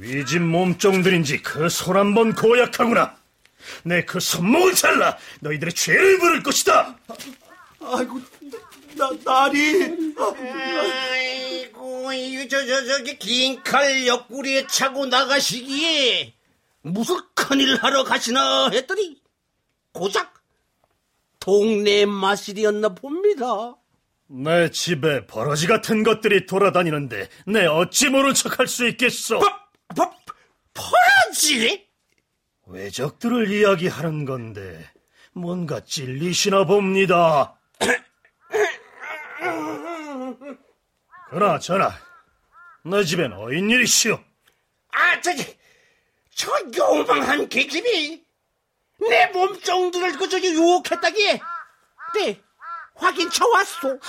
위진 0.00 0.46
몸종들인지 0.46 1.42
그 1.42 1.66
손 1.68 1.96
한 1.96 2.14
번 2.14 2.32
고약하구나. 2.34 3.16
내 3.82 4.04
그 4.06 4.20
손목을 4.20 4.74
잘라 4.74 5.18
너희들의 5.40 5.74
죄를 5.74 6.18
물을 6.18 6.42
것이다. 6.42 6.94
아이고, 7.80 8.20
나, 8.98 9.10
날이. 9.24 10.14
아이고, 11.10 12.12
이, 12.12 12.48
저, 12.48 12.66
저, 12.66 12.84
저기, 12.86 13.18
긴 13.18 13.62
칼 13.62 14.06
옆구리에 14.06 14.66
차고 14.66 15.06
나가시기에 15.06 16.34
무슨 16.82 17.16
큰일 17.34 17.76
하러 17.76 18.04
가시나 18.04 18.70
했더니 18.70 19.20
고작 19.92 20.34
동네 21.40 22.06
마실이었나 22.06 22.90
봅니다. 22.94 23.74
내 24.26 24.70
집에 24.70 25.26
버러지 25.26 25.66
같은 25.66 26.02
것들이 26.02 26.46
돌아다니는데 26.46 27.28
내 27.46 27.66
어찌 27.66 28.08
모른 28.08 28.34
척할 28.34 28.66
수 28.66 28.86
있겠소? 28.88 29.38
버, 29.38 30.14
버러지? 30.74 31.86
외적들을 32.66 33.50
이야기하는 33.50 34.24
건데 34.26 34.84
뭔가 35.32 35.80
찔리시나 35.80 36.64
봅니다. 36.64 37.58
그나 41.30 41.58
저나 41.58 41.92
내 42.84 43.04
집엔 43.04 43.32
어인 43.32 43.70
일이시오. 43.70 44.22
아, 44.92 45.20
저기, 45.20 45.58
저 46.34 46.50
요망한 46.76 47.48
계집이 47.48 48.24
내 49.08 49.26
몸종들을 49.26 50.12
그 50.12 50.28
저기 50.28 50.52
유혹했다기에 50.52 51.40
네, 52.14 52.42
확인 52.94 53.30
쳐왔소. 53.30 54.00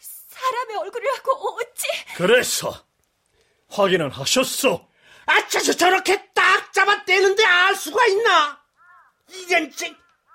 사람의 0.00 0.76
얼굴을 0.76 1.14
하고 1.16 1.56
어찌? 1.56 1.86
그래서 2.16 2.84
확인은 3.68 4.10
하셨소? 4.10 4.88
아, 5.26 5.48
저, 5.48 5.60
저, 5.60 5.72
저렇게 5.72 6.26
딱 6.32 6.72
잡아떼는데 6.72 7.44
알 7.44 7.74
수가 7.74 8.04
있나? 8.06 8.60
이젠, 9.30 9.70
지, 9.70 9.94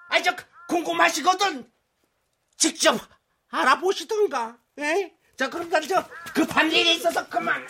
아, 0.10 0.22
저, 0.22 0.36
궁금하시거든. 0.68 1.70
직접 2.58 3.00
알아보시던가, 3.52 4.58
예? 4.80 5.12
자, 5.38 5.50
그럼 5.50 5.70
난 5.70 5.82
저, 5.88 6.04
급한 6.34 6.72
일이 6.72 6.96
있어서 6.96 7.28
그만. 7.30 7.66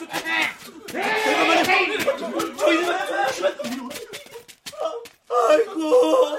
아이고, 5.29 6.37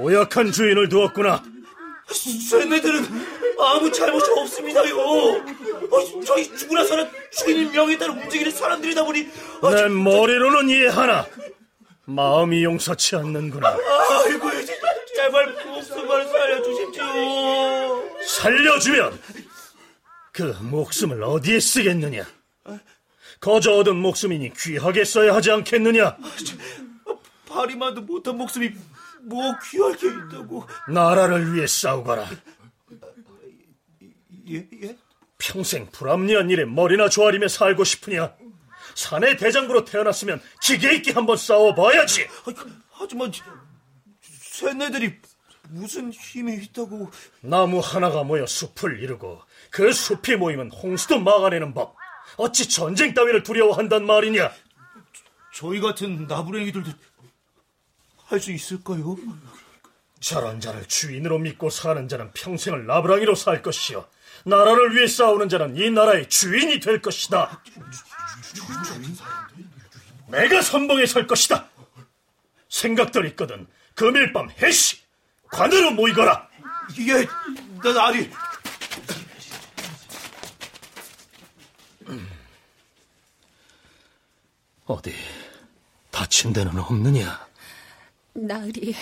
고약한 0.00 0.52
주인을 0.52 0.88
두었구나. 0.88 1.42
쟤네들은 2.50 3.04
아무 3.58 3.90
잘못이 3.90 4.30
없습니다요. 4.30 4.98
어, 4.98 6.22
저희 6.24 6.44
죽고 6.56 6.74
나서는 6.74 7.08
주인님 7.30 7.72
명에 7.72 7.96
따라 7.98 8.12
움직이는 8.12 8.50
사람들이다 8.52 9.04
보니 9.04 9.28
어, 9.60 9.70
내 9.70 9.88
머리로는 9.88 10.68
이해하나 10.68 11.26
마음이 12.04 12.64
용서치 12.64 13.16
않는구나. 13.16 13.68
아이고 14.26 14.41
살려주십시오. 16.52 17.04
살려주면 18.26 19.20
그 20.32 20.42
목숨을 20.60 21.22
어디에 21.22 21.60
쓰겠느냐? 21.60 22.26
거저 23.40 23.72
얻은 23.72 23.96
목숨이니 23.96 24.52
귀하게 24.54 25.04
써야 25.04 25.34
하지 25.34 25.50
않겠느냐? 25.50 26.16
파리만도 27.48 28.02
못한 28.02 28.36
목숨이 28.36 28.70
뭐 29.22 29.54
귀할 29.70 29.96
게 29.96 30.08
있다고. 30.08 30.66
나라를 30.88 31.54
위해 31.54 31.66
싸우거라. 31.66 32.28
예, 34.50 34.68
예? 34.82 34.96
평생 35.38 35.88
불합리한 35.90 36.50
일에 36.50 36.64
머리나 36.64 37.08
조아리며 37.08 37.48
살고 37.48 37.84
싶으냐? 37.84 38.34
사내 38.94 39.36
대장부로 39.36 39.84
태어났으면 39.84 40.40
기계 40.60 40.94
있게 40.96 41.12
한번 41.12 41.36
싸워봐야지. 41.36 42.28
하지만 42.90 43.32
쟤네들이 44.52 45.18
무슨 45.72 46.12
힘이 46.12 46.56
있다고? 46.64 47.10
나무 47.40 47.80
하나가 47.80 48.22
모여 48.22 48.46
숲을 48.46 49.02
이루고 49.02 49.40
그 49.70 49.92
숲이 49.92 50.36
모이면 50.36 50.70
홍수도 50.70 51.18
막아내는 51.20 51.72
법. 51.74 51.96
어찌 52.36 52.68
전쟁 52.68 53.14
따위를 53.14 53.42
두려워한단 53.42 54.06
말이냐? 54.06 54.52
저희 55.54 55.80
같은 55.80 56.26
나부랭이들도 56.26 56.90
할 58.26 58.40
수 58.40 58.52
있을까요? 58.52 59.16
저런 60.20 60.60
자를 60.60 60.86
주인으로 60.86 61.38
믿고 61.38 61.68
사는 61.68 62.08
자는 62.08 62.32
평생을 62.32 62.86
나부랑이로 62.86 63.34
살 63.34 63.60
것이요. 63.60 64.06
나라를 64.44 64.94
위해 64.94 65.06
싸우는 65.06 65.48
자는 65.48 65.76
이 65.76 65.90
나라의 65.90 66.28
주인이 66.28 66.80
될 66.80 67.02
것이다. 67.02 67.60
내가 70.28 70.62
선봉에 70.62 71.04
설 71.06 71.26
것이다. 71.26 71.68
생각들 72.68 73.26
있거든. 73.30 73.66
금일 73.94 74.32
밤 74.32 74.48
해시 74.62 75.01
관으로 75.52 75.92
모이거라. 75.92 76.48
예, 77.06 77.26
난 77.82 77.98
아리. 77.98 78.30
어디 84.86 85.14
다친 86.10 86.52
데는 86.52 86.76
없느냐? 86.78 87.46
나으리, 88.34 88.94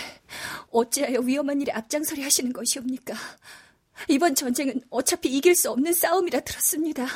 어찌하여 0.70 1.20
위험한 1.20 1.60
일에 1.60 1.72
앞장서리 1.72 2.22
하시는 2.22 2.52
것이옵니까? 2.52 3.14
이번 4.08 4.34
전쟁은 4.34 4.82
어차피 4.90 5.28
이길 5.36 5.54
수 5.54 5.70
없는 5.70 5.92
싸움이라 5.92 6.40
들었습니다. 6.40 7.06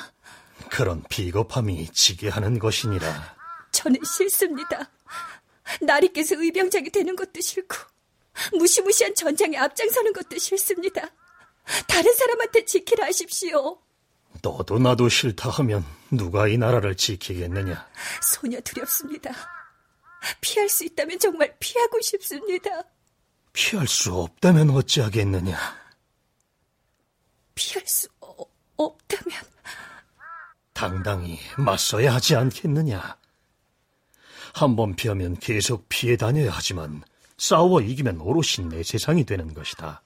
그런 0.71 1.03
비겁함이 1.09 1.91
지게 1.93 2.29
하는 2.29 2.59
것이니라. 2.59 3.37
저는 3.73 4.01
싫습니다. 4.05 4.91
나리께서 5.81 6.37
의병장이 6.37 6.91
되는 6.91 7.17
것도 7.17 7.41
싫고, 7.41 7.77
무시무시한 8.53 9.15
전장에 9.15 9.57
앞장서는 9.57 10.13
것도 10.13 10.39
싫습니다. 10.39 11.11
다른 11.89 12.13
사람한테 12.15 12.65
지키라 12.65 13.07
하십시오. 13.07 13.79
너도 14.43 14.79
나도 14.79 15.09
싫다 15.09 15.49
하면 15.51 15.85
누가 16.11 16.49
이 16.49 16.59
나라를 16.59 16.97
지키겠느냐? 16.97 17.89
소녀 18.23 18.61
두렵습니다. 18.61 19.33
피할 20.41 20.69
수 20.69 20.85
있다면 20.85 21.19
정말 21.19 21.57
피하고 21.59 22.01
싶습니다. 22.01 22.71
피할 23.53 23.87
수 23.87 24.15
없다면 24.15 24.71
어찌하겠느냐? 24.71 25.57
피할 27.55 27.87
수 27.87 28.09
어, 28.21 28.35
없다면 28.77 29.41
당당히 30.73 31.39
맞서야 31.57 32.15
하지 32.15 32.35
않겠느냐? 32.37 33.17
한 34.55 34.77
번 34.77 34.95
피하면 34.97 35.37
계속 35.39 35.89
피해 35.89 36.17
다녀야 36.17 36.51
하지만 36.53 37.03
싸워 37.37 37.81
이기면 37.81 38.21
오롯이 38.21 38.69
내 38.69 38.83
세상이 38.83 39.25
되는 39.25 39.53
것이다. 39.55 40.03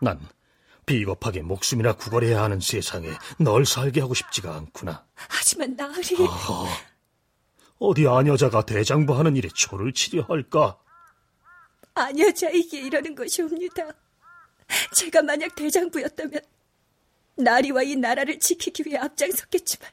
난 0.00 0.20
비겁하게 0.86 1.42
목숨이나 1.42 1.94
구걸해야 1.94 2.42
하는 2.42 2.60
세상에 2.60 3.10
널 3.38 3.66
살게 3.66 4.00
하고 4.00 4.14
싶지가 4.14 4.54
않구나. 4.54 5.04
하지만 5.14 5.74
나으리... 5.74 6.16
어허, 6.22 6.68
어디 7.78 8.06
아녀자가 8.06 8.64
대장부 8.64 9.18
하는 9.18 9.36
일에 9.36 9.48
초를 9.48 9.92
치려 9.92 10.22
할까? 10.22 10.78
아녀자에게 11.94 12.80
이러는 12.80 13.14
것이옵니다. 13.14 13.88
제가 14.94 15.22
만약 15.22 15.54
대장부였다면 15.54 16.40
나리와 17.36 17.82
이 17.82 17.96
나라를 17.96 18.38
지키기 18.38 18.84
위해 18.86 18.98
앞장섰겠지만 18.98 19.90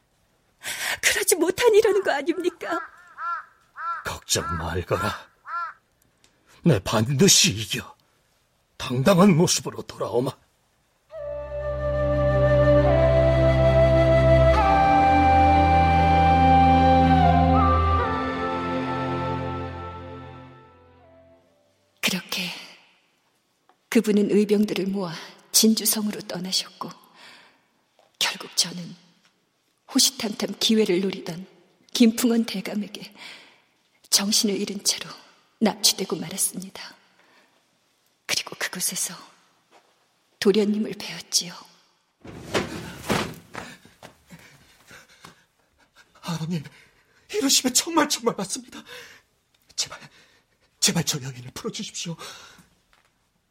그러지 1.02 1.36
못하니라는 1.36 2.02
거 2.02 2.12
아닙니까? 2.12 2.80
걱정 4.04 4.44
말거라. 4.58 5.33
내 6.66 6.78
반드시 6.78 7.50
이겨. 7.50 7.94
당당한 8.78 9.36
모습으로 9.36 9.82
돌아오마. 9.82 10.30
그렇게 22.00 22.48
그분은 23.90 24.30
의병들을 24.30 24.86
모아 24.86 25.12
진주성으로 25.52 26.22
떠나셨고 26.22 26.88
결국 28.18 28.56
저는 28.56 28.96
호시탐탐 29.92 30.54
기회를 30.58 31.02
노리던 31.02 31.46
김풍원 31.92 32.46
대감에게 32.46 33.12
정신을 34.08 34.58
잃은 34.58 34.82
채로 34.82 35.23
납치되고 35.60 36.16
말았습니다. 36.16 36.94
그리고 38.26 38.54
그곳에서 38.58 39.14
도련님을 40.40 40.94
배웠지요. 40.98 41.54
아버님, 46.22 46.62
이러시면 47.32 47.74
정말 47.74 48.08
정말 48.08 48.34
맞습니다. 48.36 48.82
제발, 49.76 49.98
제발 50.80 51.04
저 51.04 51.20
여인을 51.20 51.50
풀어주십시오. 51.54 52.16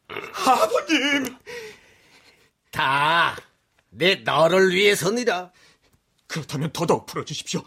아버님! 0.07 1.37
다 2.71 3.35
내 3.95 4.15
너를 4.15 4.71
위해서니라. 4.73 5.51
그렇다면 6.27 6.71
더더욱 6.73 7.05
풀어주십시오. 7.05 7.63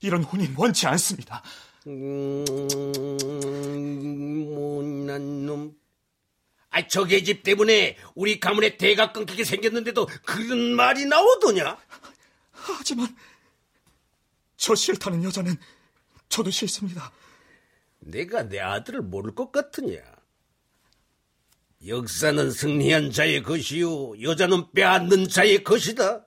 이런 0.00 0.24
혼인 0.24 0.54
원치 0.56 0.86
않습니다. 0.86 1.42
음, 1.88 2.44
못난 4.54 5.46
놈. 5.46 5.74
아, 6.70 6.86
저 6.86 7.04
계집 7.04 7.42
때문에 7.42 7.96
우리 8.14 8.38
가문의 8.38 8.76
대가 8.76 9.10
끊기게 9.12 9.44
생겼는데도 9.44 10.06
그런 10.24 10.74
말이 10.74 11.06
나오더냐? 11.06 11.78
하지만 12.52 13.16
저 14.56 14.74
싫다는 14.74 15.24
여자는 15.24 15.56
저도 16.28 16.50
싫습니다. 16.50 17.10
내가 18.00 18.42
내 18.42 18.60
아들을 18.60 19.00
모를 19.00 19.34
것 19.34 19.50
같으냐? 19.50 19.98
역사는 21.86 22.50
승리한 22.50 23.12
자의 23.12 23.42
것이요 23.42 24.20
여자는 24.20 24.72
빼앗는 24.72 25.28
자의 25.28 25.64
것이다. 25.64 26.26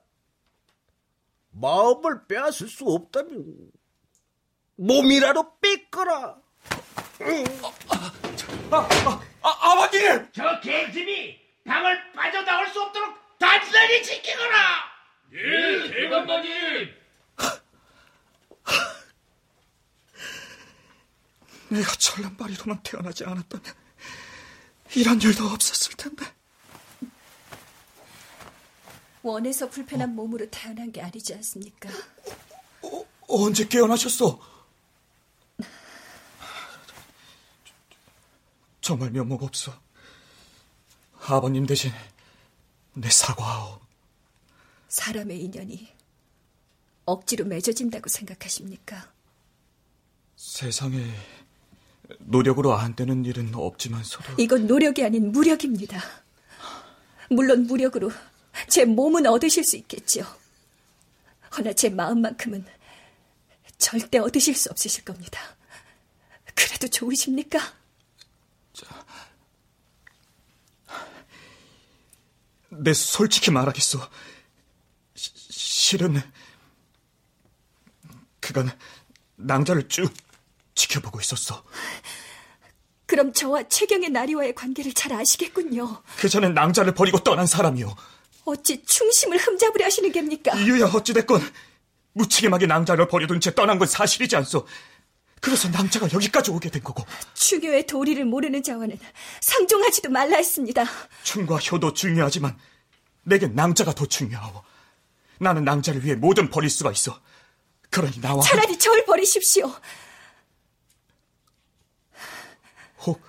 마음을 1.50 2.26
빼앗을 2.26 2.68
수 2.68 2.84
없다면 2.86 3.70
몸이라도 4.76 5.58
뺏거라. 5.60 6.36
아, 8.70 8.76
아, 8.76 9.20
아, 9.42 9.48
아버님! 9.70 10.28
저 10.32 10.60
개집이 10.60 11.38
방을 11.66 12.12
빠져나올 12.12 12.68
수 12.68 12.80
없도록 12.82 13.14
단단히 13.38 14.02
지키거라. 14.02 14.58
예, 15.32 15.90
대감마님. 15.90 16.94
내가 21.68 21.90
전란발이로만 21.94 22.82
태어나지 22.82 23.24
않았다면 23.24 23.74
이런 24.94 25.20
일도 25.20 25.44
없었을 25.46 25.94
텐데. 25.96 26.26
원해서 29.22 29.68
불편한 29.70 30.14
몸으로 30.14 30.50
태어난 30.50 30.90
게 30.92 31.00
아니지 31.00 31.34
않습니까? 31.34 31.88
어, 32.82 33.04
언제 33.28 33.66
깨어나셨어? 33.66 34.51
정말 38.82 39.10
면목 39.12 39.42
없어. 39.44 39.72
아버님 41.26 41.64
대신 41.66 41.92
내 42.94 43.08
사과하오. 43.08 43.80
사람의 44.88 45.40
인연이 45.40 45.88
억지로 47.04 47.44
맺어진다고 47.44 48.08
생각하십니까? 48.08 49.10
세상에 50.36 51.14
노력으로 52.18 52.74
안 52.74 52.94
되는 52.96 53.24
일은 53.24 53.54
없지만서도 53.54 54.34
이건 54.38 54.66
노력이 54.66 55.04
아닌 55.04 55.30
무력입니다. 55.30 56.02
물론 57.30 57.66
무력으로 57.66 58.10
제 58.68 58.84
몸은 58.84 59.26
얻으실 59.26 59.64
수 59.64 59.76
있겠지요. 59.76 60.26
허나 61.56 61.72
제 61.72 61.88
마음만큼은 61.88 62.66
절대 63.78 64.18
얻으실 64.18 64.54
수 64.56 64.70
없으실 64.70 65.04
겁니다. 65.04 65.40
그래도 66.54 66.88
좋으십니까? 66.88 67.60
내 72.70 72.94
솔직히 72.94 73.50
말하겠소. 73.50 74.00
시, 75.14 75.30
실은 75.50 76.20
그간 78.40 78.70
낭자를 79.36 79.88
쭉 79.88 80.12
지켜보고 80.74 81.20
있었어. 81.20 81.62
그럼 83.06 83.32
저와 83.32 83.68
최경의 83.68 84.08
나리와의 84.10 84.54
관계를 84.54 84.94
잘 84.94 85.12
아시겠군요. 85.12 86.02
그 86.18 86.28
전에 86.28 86.48
낭자를 86.48 86.94
버리고 86.94 87.18
떠난 87.18 87.46
사람이요. 87.46 87.94
어찌 88.44 88.82
충심을 88.84 89.38
흠잡으려 89.38 89.84
하시는 89.84 90.10
겁니까? 90.10 90.56
이유야 90.58 90.86
어찌됐건 90.86 91.40
무책임하게 92.14 92.66
낭자를 92.66 93.08
버려둔 93.08 93.40
채 93.40 93.54
떠난 93.54 93.78
건 93.78 93.86
사실이지 93.86 94.34
않소. 94.36 94.66
그래서 95.42 95.68
낭자가 95.68 96.12
여기까지 96.12 96.52
오게 96.52 96.70
된 96.70 96.84
거고. 96.84 97.04
중요의 97.34 97.86
도리를 97.88 98.24
모르는 98.24 98.62
자와는 98.62 98.96
상종하지도 99.40 100.08
말라 100.08 100.36
했습니다. 100.36 100.84
충과 101.24 101.56
효도 101.56 101.92
중요하지만 101.92 102.56
내겐 103.24 103.56
낭자가 103.56 103.92
더 103.92 104.06
중요하오. 104.06 104.62
나는 105.40 105.64
낭자를 105.64 106.04
위해 106.04 106.14
뭐든 106.14 106.48
버릴 106.48 106.70
수가 106.70 106.92
있어. 106.92 107.20
그러니 107.90 108.20
나와 108.20 108.40
차라리 108.42 108.78
절 108.78 109.04
버리십시오. 109.04 109.74
혹 113.04 113.20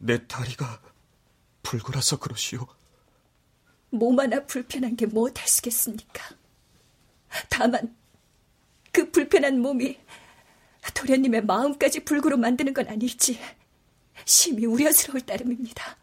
내 0.00 0.26
다리가 0.26 0.80
불구라서 1.62 2.18
그러시오. 2.18 2.66
몸 3.90 4.18
하나 4.18 4.44
불편한 4.44 4.96
게 4.96 5.06
뭐 5.06 5.30
다수겠습니까? 5.30 6.24
다만 7.48 7.96
그 8.92 9.10
불편한 9.12 9.60
몸이 9.60 9.98
도련님의 10.92 11.44
마음까지 11.44 12.04
불구로 12.04 12.36
만드는 12.36 12.74
건 12.74 12.88
아닐지 12.88 13.40
심히 14.24 14.66
우려스러울 14.66 15.22
따름입니다. 15.22 15.96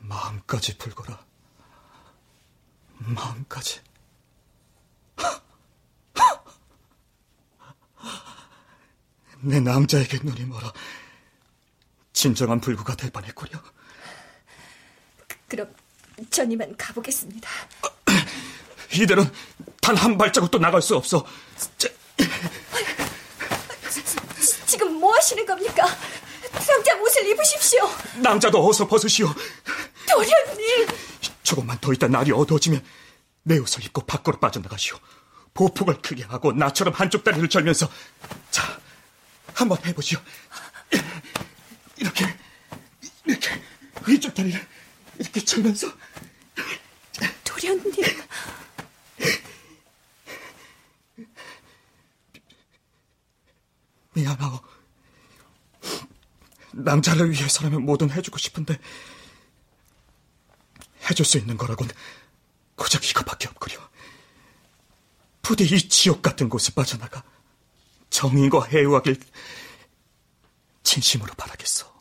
마음까지 0.00 0.76
불거라. 0.78 1.24
마음까지. 2.98 3.80
내 9.44 9.58
남자에게 9.58 10.18
눈이 10.22 10.44
멀어 10.44 10.72
진정한 12.12 12.60
불구가 12.60 12.94
될 12.94 13.10
뻔했구려. 13.10 13.58
그럼 15.48 15.74
전 16.30 16.52
이만 16.52 16.76
가보겠습니다. 16.76 17.48
이대로 18.94 19.24
단 19.80 19.96
한 19.96 20.16
발자국도 20.16 20.58
나갈 20.58 20.80
수 20.82 20.96
없어. 20.96 21.24
저... 21.78 21.88
지금 24.66 24.94
뭐 25.00 25.14
하시는 25.14 25.44
겁니까? 25.44 25.84
당장 26.52 27.02
옷을 27.02 27.26
입으십시오. 27.28 27.88
남자도 28.16 28.66
어서 28.68 28.86
벗으시오. 28.86 29.32
도련님. 30.08 30.86
조금만 31.42 31.78
더 31.80 31.92
있다 31.92 32.08
날이 32.08 32.32
어두워지면 32.32 32.82
내 33.42 33.58
옷을 33.58 33.84
입고 33.84 34.02
밖으로 34.06 34.38
빠져나가시오. 34.38 34.96
보폭을 35.54 36.00
크게 36.00 36.22
하고 36.24 36.52
나처럼 36.52 36.94
한쪽 36.94 37.24
다리를 37.24 37.46
절면서 37.48 37.90
자, 38.50 38.80
한번 39.54 39.78
해보시오. 39.84 40.18
이렇게, 41.96 42.26
이렇게 43.26 43.62
위쪽 44.06 44.34
다리를 44.34 44.66
이렇게 45.18 45.44
절면서 45.44 45.88
도련님. 47.44 47.92
미안하오. 54.14 54.60
남자를 56.72 57.30
위해서라면 57.30 57.84
뭐든 57.84 58.10
해주고 58.10 58.38
싶은데 58.38 58.78
해줄 61.10 61.26
수 61.26 61.38
있는 61.38 61.56
거라곤 61.56 61.88
고작 62.76 63.08
이거밖에 63.08 63.48
없구려. 63.48 63.78
부디 65.42 65.64
이 65.64 65.88
지옥 65.88 66.22
같은 66.22 66.48
곳에 66.48 66.72
빠져나가 66.72 67.22
정의과 68.10 68.64
해유하길 68.64 69.20
진심으로 70.82 71.34
바라겠어. 71.34 71.92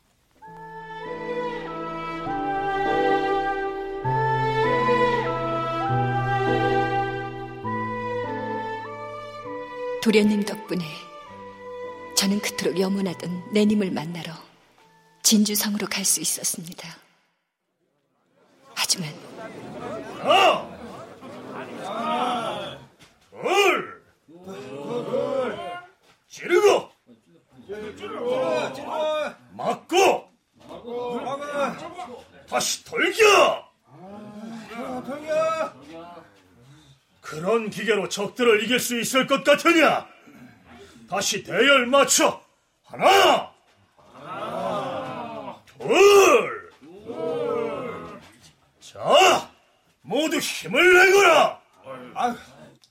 도련님 10.02 10.44
덕분에 10.44 11.11
저는 12.22 12.40
그토록 12.40 12.80
염원하던 12.80 13.52
내님을 13.52 13.90
만나러 13.90 14.32
진주성으로 15.24 15.88
갈 15.88 16.06
수 16.06 16.22
있었습니다. 16.22 16.88
하지만 18.76 19.10
하나, 20.20 20.70
둘, 23.32 24.04
찌르고, 26.30 26.92
맞고, 29.58 30.30
다시 32.48 32.84
돌겨. 32.86 33.72
그런 37.20 37.72
기계로 37.72 38.10
적들을 38.10 38.64
이길 38.64 38.80
수 38.80 39.00
있을 39.00 39.26
것 39.26 39.44
같으냐? 39.44 40.08
다시 41.12 41.44
대열 41.44 41.88
맞춰. 41.88 42.42
하나, 42.86 43.52
둘, 45.78 46.72
자, 48.80 49.50
모두 50.04 50.38
힘을 50.38 51.06
내거라. 51.06 51.60
아, 52.16 52.36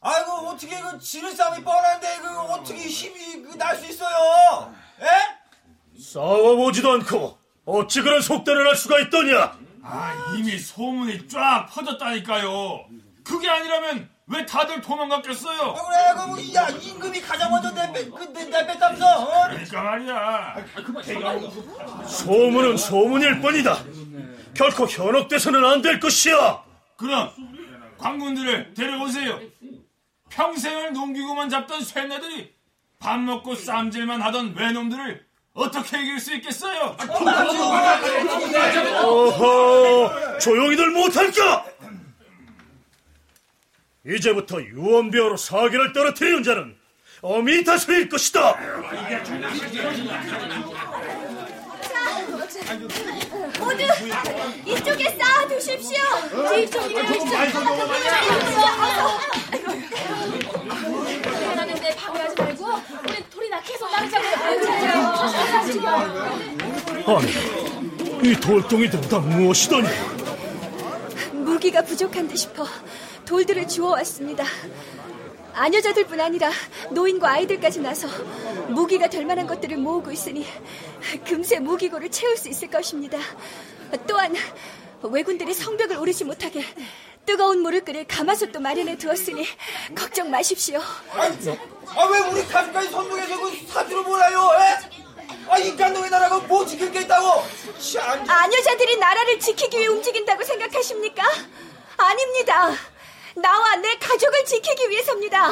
아이고 0.03 0.33
어떻게 0.51 0.79
그 0.83 0.99
지는 0.99 1.35
싸움이 1.35 1.65
뻔한데 1.65 2.19
그 2.21 2.39
어떻게 2.41 2.81
힘이 2.89 3.43
그 3.43 3.57
날 3.57 3.75
수 3.79 3.87
있어요? 3.87 4.75
에? 5.01 5.99
싸워보지도 5.99 6.93
않고 6.93 7.39
어찌 7.65 8.03
그런 8.03 8.21
속대를 8.21 8.69
할 8.69 8.77
수가 8.77 8.99
있더냐? 9.01 9.59
아, 9.83 10.35
이미 10.37 10.59
소문이 10.59 11.27
쫙 11.27 11.67
퍼졌다니까요. 11.73 12.85
그게 13.25 13.49
아니라면 13.49 14.10
왜 14.33 14.47
다들 14.47 14.81
도망갔겠어요? 14.81 15.61
아, 15.61 15.75
그래 15.75 15.99
그럼 16.15 16.55
야 16.55 16.69
임금이 16.69 17.21
가장 17.21 17.51
먼저 17.51 17.71
내빼내뺐다면서 17.73 19.07
어? 19.25 19.49
그러니까 19.49 19.83
말이야. 19.83 20.57
소문은 22.07 22.77
소문일 22.77 23.41
뿐이다. 23.41 23.79
결코 24.55 24.87
현혹돼서는 24.87 25.65
안 25.65 25.83
될 25.83 25.99
것이야. 25.99 26.63
그럼 26.97 27.31
관군들을 27.99 28.75
데려오세요. 28.75 29.41
평생을 30.29 30.93
농기구만 30.93 31.49
잡던 31.49 31.83
쇠뇌들이 31.83 32.55
밥 33.01 33.19
먹고 33.19 33.57
쌈질만 33.57 34.23
하던 34.23 34.55
외놈들을 34.57 35.27
어떻게 35.55 36.01
이길 36.03 36.21
수 36.21 36.33
있겠어요? 36.37 36.97
어허, 39.03 40.39
조용히들 40.39 40.91
못할까? 40.91 41.65
이제부터 44.07 44.63
유언비어로 44.63 45.37
사기를 45.37 45.93
떨어뜨리는 45.93 46.43
자는 46.43 46.75
어미 47.23 47.65
다스릴 47.65 48.09
것이다. 48.09 48.57
모두 53.59 53.83
이쪽에 54.67 55.17
쌓아두십시오. 55.19 56.03
이쪽에 56.59 56.95
하는데 61.57 61.97
방해하지 61.97 62.35
말고 62.43 62.67
우리 63.07 63.31
돌이나 63.31 63.61
계속 63.61 63.91
낭자고 63.91 64.27
아니, 67.17 68.29
이 68.31 68.35
돌덩이들은 68.41 69.09
다 69.09 69.19
무엇이더니? 69.19 69.89
무기가 71.33 71.83
부족한데 71.83 72.35
싶어 72.37 72.67
돌들을 73.31 73.69
주워왔습니다. 73.69 74.45
아녀자들뿐 75.55 76.21
아니라 76.21 76.51
노인과 76.91 77.31
아이들까지 77.31 77.79
나서 77.79 78.09
무기가 78.71 79.09
될 79.09 79.25
만한 79.25 79.47
것들을 79.47 79.77
모으고 79.77 80.11
있으니 80.11 80.45
금세 81.25 81.61
무기고를 81.61 82.11
채울 82.11 82.37
수 82.37 82.49
있을 82.49 82.69
것입니다. 82.69 83.19
또한 84.09 84.35
왜군들이 85.03 85.55
성벽을 85.55 85.97
오르지 85.99 86.25
못하게 86.25 86.65
뜨거운 87.25 87.61
물을 87.61 87.85
끓일 87.85 88.05
가마솥도 88.09 88.59
마련해 88.59 88.99
두었으니 88.99 89.47
걱정 89.95 90.29
마십시오. 90.29 90.81
아 90.81 92.07
왜 92.09 92.19
우리 92.33 92.45
가족까지 92.49 92.89
선동해서 92.91 93.41
그 93.41 93.53
사주를 93.69 94.03
몰아요? 94.03 94.39
에? 94.59 95.01
아 95.51 95.57
인간놈의 95.59 96.11
나라가 96.11 96.39
뭐 96.39 96.67
지킬 96.67 96.91
게 96.91 97.03
있다고? 97.03 97.45
참. 97.93 98.29
아녀자들이 98.29 98.97
나라를 98.97 99.39
지키기 99.39 99.79
위해 99.79 99.87
움직인다고 99.87 100.43
생각하십니까? 100.43 101.23
아닙니다. 101.97 102.73
나와 103.37 103.77
내 103.77 103.97
가족을 103.97 104.45
지키기 104.45 104.91
위해서입니다. 104.91 105.51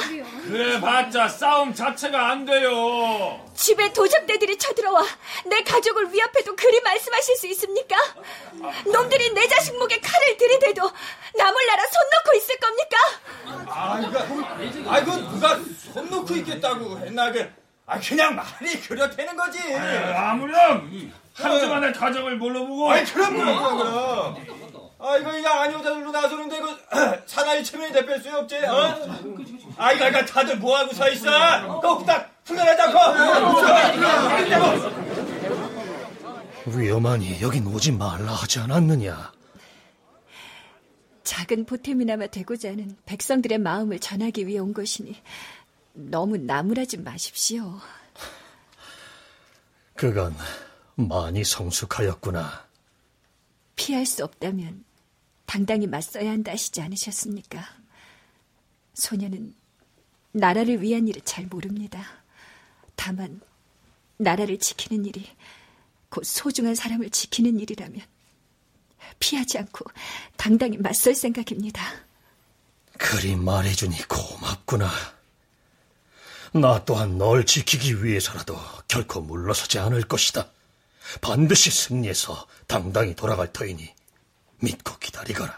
그래봤자 0.49 1.29
싸움 1.29 1.73
자체가 1.73 2.31
안 2.31 2.45
돼요. 2.45 3.45
집에 3.55 3.93
도적대들이 3.93 4.59
쳐들어와 4.59 5.05
내 5.47 5.63
가족을 5.63 6.13
위협해도 6.13 6.57
그리 6.57 6.81
말씀하실 6.81 7.37
수 7.37 7.47
있습니까? 7.49 7.97
놈들이 8.87 9.33
내 9.33 9.47
자식 9.49 9.77
목에 9.79 10.01
칼을 10.01 10.37
들이대도 10.37 10.83
남을 11.37 11.67
나라 11.67 11.83
손 11.87 12.03
놓고 12.15 12.37
있을 12.37 12.57
겁니까? 12.59 12.97
아 13.71 14.01
이거 14.01 14.91
아 14.91 14.99
이거 14.99 15.17
누가 15.17 15.59
손 15.93 16.11
놓고 16.11 16.35
있겠다고 16.37 16.99
했나 17.01 17.31
그. 17.33 17.51
아 17.91 17.99
그냥 18.01 18.37
말이 18.37 18.79
그렇다는 18.83 19.35
거지. 19.35 19.59
아무렴 20.15 21.11
한 21.35 21.61
주만에 21.61 21.91
가족을 21.93 22.37
몰라보고. 22.37 22.91
아이 22.93 23.03
그럼 23.05 23.35
그럼 23.37 23.79
그럼. 23.79 24.88
아 25.01 25.17
이거 25.17 25.37
이거 25.39 25.49
아니오자들로 25.49 26.11
나서는데 26.11 26.61
그 26.61 26.77
사나이 27.27 27.63
체면이 27.63 27.93
대뺄 27.93 28.21
수 28.21 28.37
없지. 28.37 28.57
어? 28.57 28.97
아 29.77 29.93
이거 29.93 30.09
이거 30.09 30.25
다들 30.25 30.57
뭐 30.59 30.77
하고 30.77 30.93
서 30.93 31.09
있어? 31.11 31.81
그 31.81 31.89
후딱 31.89 32.43
훈련하자고. 32.45 32.99
위험하니 36.67 37.41
여긴 37.41 37.67
오지 37.67 37.93
말라 37.93 38.33
하지 38.33 38.59
않았느냐? 38.59 39.33
작은 41.23 41.65
보탬이나마 41.67 42.27
되고자 42.27 42.71
하는 42.71 42.97
백성들의 43.07 43.59
마음을 43.59 43.99
전하기 44.01 44.47
위해 44.47 44.59
온 44.59 44.73
것이니 44.73 45.15
너무 45.93 46.39
나무라지 46.39 46.97
마십시오. 46.97 47.79
그건 49.95 50.35
많이 50.95 51.45
성숙하였구나. 51.45 52.67
피할 53.77 54.07
수 54.07 54.25
없다면 54.25 54.85
당당히 55.49 55.87
맞서야 55.87 56.31
한다 56.31 56.53
하시지 56.53 56.83
않으셨습니까? 56.83 57.67
소녀는 58.93 59.55
나라를 60.33 60.83
위한 60.83 61.09
일을 61.09 61.23
잘 61.23 61.47
모릅니다. 61.47 62.05
다만 62.95 63.41
나라를 64.19 64.59
지키는 64.59 65.07
일이 65.07 65.27
곧 66.11 66.25
소중한 66.25 66.75
사람을 66.75 67.09
지키는 67.09 67.61
일이라면 67.61 68.03
피하지 69.21 69.57
않고 69.57 69.87
당당히 70.37 70.77
맞설 70.77 71.15
생각입니다. 71.15 71.83
그리 72.99 73.35
말해주니 73.35 74.07
고맙구나. 74.07 74.91
나 76.53 76.85
또한 76.85 77.17
널 77.17 77.47
지키기 77.47 78.05
위해서라도 78.05 78.55
결코 78.87 79.23
물러서지 79.23 79.79
않을 79.79 80.03
것이다. 80.09 80.51
반드시 81.23 81.71
승리해서 81.71 82.47
당당히 82.67 83.15
돌아갈 83.17 83.51
터이니 83.51 83.97
믿고 84.61 84.97
기다리거라. 84.99 85.53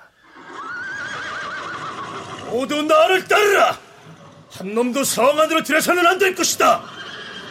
모두 2.50 2.82
나를 2.82 3.26
따르라! 3.28 3.78
한 4.52 4.74
놈도 4.74 5.04
성 5.04 5.38
안으로 5.38 5.62
들여서는 5.62 6.04
안 6.06 6.18
될 6.18 6.34
것이다! 6.34 6.82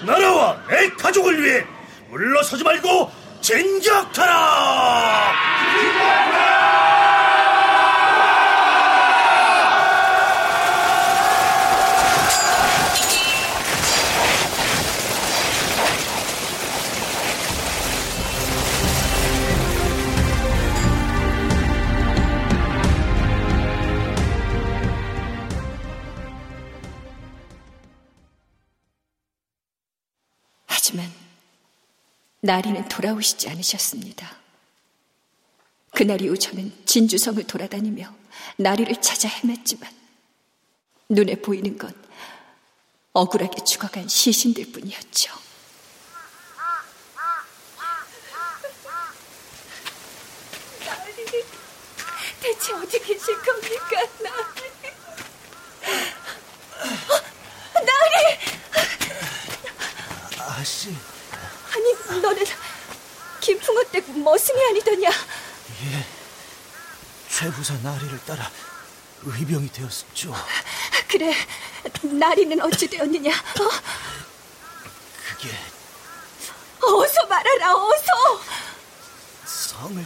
나라와 0.06 0.62
내 0.68 0.89
가족을 0.91 1.41
위해 1.41 1.66
물러서지 2.10 2.64
말고 2.64 3.12
진격하라! 3.41 4.34
하지 5.32 6.88
나리는 32.41 32.87
돌아오시지 32.87 33.49
않으셨습니다. 33.49 34.37
그날 35.91 36.21
이후 36.21 36.37
저는 36.37 36.71
진주성을 36.85 37.45
돌아다니며 37.45 38.13
나리를 38.57 39.01
찾아 39.01 39.27
헤맸지만 39.27 39.87
눈에 41.09 41.35
보이는 41.35 41.77
건 41.77 41.91
억울하게 43.13 43.63
죽어간 43.63 44.07
시신들 44.07 44.71
뿐이었죠. 44.71 45.33
나리, 50.85 51.25
대체 52.39 52.73
어디 52.73 52.99
계실 52.99 53.35
겁니까, 53.41 54.01
나리? 54.23 54.69
어, 57.09 57.21
나리! 57.73 58.39
아씨. 60.37 61.18
아니, 61.80 62.21
너는 62.21 62.45
김풍호 63.39 63.84
때 63.91 64.01
머슴이 64.01 64.65
아니더냐? 64.65 65.09
예. 65.09 66.05
최부사 67.30 67.73
나리를 67.75 68.19
따라 68.25 68.51
의병이 69.23 69.71
되었죠. 69.71 70.36
그래, 71.07 71.34
나리는 72.03 72.61
어찌 72.61 72.88
되었느냐? 72.88 73.32
어? 73.32 73.69
그게 75.30 75.57
어서 76.82 77.25
말하라, 77.27 77.73
어서! 77.75 78.41
성을 79.45 80.05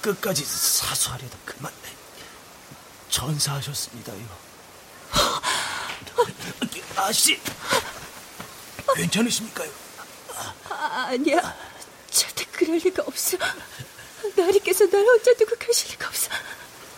끝까지 0.00 0.44
사수하려다 0.44 1.38
그만 1.44 1.72
전사하셨습니다요. 3.08 4.42
아씨, 6.96 7.40
괜찮으십니까요? 8.96 9.70
아, 10.68 11.06
아니야, 11.10 11.56
절대 12.10 12.44
그럴 12.46 12.76
리가 12.78 13.02
없어. 13.06 13.36
나리께서 14.36 14.86
날 14.86 15.00
혼자 15.04 15.34
두고 15.34 15.56
가실 15.56 15.90
리가 15.92 16.08
없어. 16.08 16.28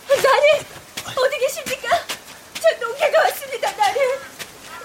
나리, 0.09 0.67
어디 1.17 1.39
계십니까? 1.39 1.89
저 2.61 2.71
농개가 2.87 3.21
왔습니다, 3.23 3.71
나리. 3.77 3.99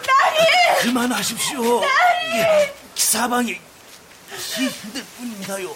나리! 0.05 0.81
그만하십시오. 0.81 1.81
나리! 1.81 2.73
사방이 2.95 3.59
시신들 4.37 5.03
뿐입니다요. 5.17 5.75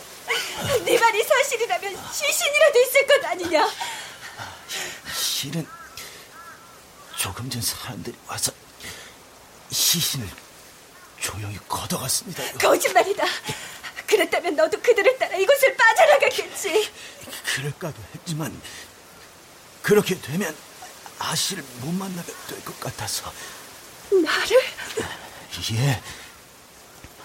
네 0.85 0.97
말이 0.99 1.23
사실이라면 1.23 2.11
시신이라도 2.13 2.79
있을 2.81 3.07
것 3.07 3.25
아니냐? 3.25 3.69
실은 5.13 5.67
조금 7.17 7.49
전 7.49 7.61
사람들이 7.61 8.15
와서 8.27 8.51
시신을 9.71 10.27
조용히 11.23 11.57
걷어갔습니다. 11.69 12.43
거짓말이다. 12.59 13.23
그랬다면 14.05 14.55
너도 14.57 14.79
그들을 14.81 15.17
따라 15.17 15.35
이곳을 15.37 15.75
빠져나갔겠지. 15.77 16.91
그럴까도 17.55 17.95
했지만 18.13 18.61
그렇게 19.81 20.19
되면 20.19 20.55
아씨를 21.19 21.63
못 21.79 21.91
만나게 21.93 22.31
될 22.47 22.63
것 22.65 22.77
같아서 22.81 23.31
나를? 24.11 24.61
예 25.73 26.01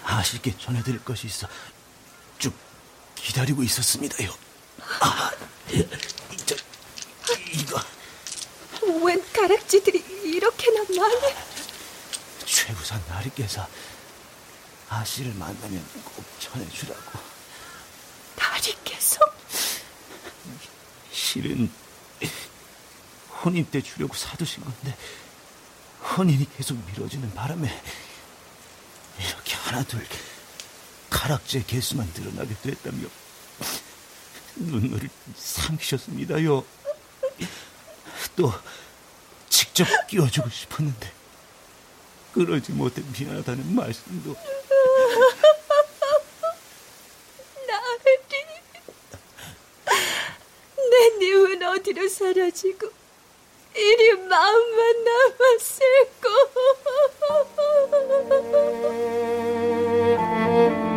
아씨께 0.03 0.55
전해드릴 0.57 1.03
것이 1.03 1.27
있어 1.27 1.47
쭉 2.37 2.53
기다리고 3.15 3.61
있었습니다요. 3.63 4.33
아, 5.01 5.31
저, 6.45 6.55
이거 7.51 7.81
웬 9.03 9.21
가락지들이 9.33 9.99
이렇게나 10.23 10.83
많이? 10.97 11.15
최부산 12.49 13.01
나리께서 13.07 13.67
아씨를 14.89 15.33
만나면 15.35 15.87
꼭 16.03 16.25
전해주라고. 16.39 17.19
나리께서? 18.35 19.19
실은 21.11 21.71
혼인 23.43 23.69
때 23.69 23.81
주려고 23.81 24.15
사두신 24.15 24.63
건데 24.63 24.97
혼인이 26.17 26.49
계속 26.57 26.75
미뤄지는 26.87 27.33
바람에 27.35 27.81
이렇게 29.19 29.55
하나둘 29.55 30.05
가락지의 31.09 31.65
개수만 31.67 32.11
늘어나게 32.15 32.55
됐다며 32.63 33.07
눈물을 34.55 35.07
삼키셨습니다요. 35.35 36.65
또 38.35 38.53
직접 39.49 39.85
끼워주고 40.07 40.49
싶었는데 40.49 41.18
그러지 42.33 42.71
못해 42.73 43.01
미안하다는 43.17 43.75
말씀도. 43.75 44.35
나리 47.67 48.17
내 50.89 51.09
님은 51.19 51.63
어디로 51.63 52.07
사라지고 52.07 52.89
이리 53.75 54.13
마음만 54.13 54.89
우리네 59.79 60.79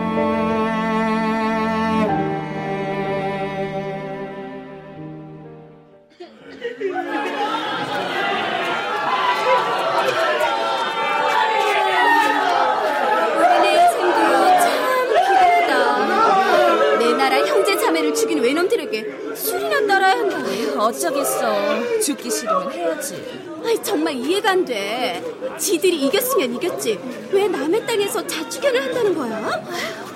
술이나 19.82 19.86
따라야 19.86 20.18
한다. 20.18 20.82
어쩌겠어. 20.82 22.00
죽기 22.00 22.30
싫으면 22.30 22.72
해야지. 22.72 23.42
아이, 23.64 23.82
정말 23.82 24.14
이해가 24.14 24.52
안 24.52 24.64
돼. 24.64 25.22
지들이 25.58 26.06
이겼으면 26.06 26.54
이겼지. 26.54 26.98
왜 27.30 27.48
남의 27.48 27.86
땅에서 27.86 28.26
자축연을 28.26 28.82
한다는 28.82 29.14
거야? 29.14 29.64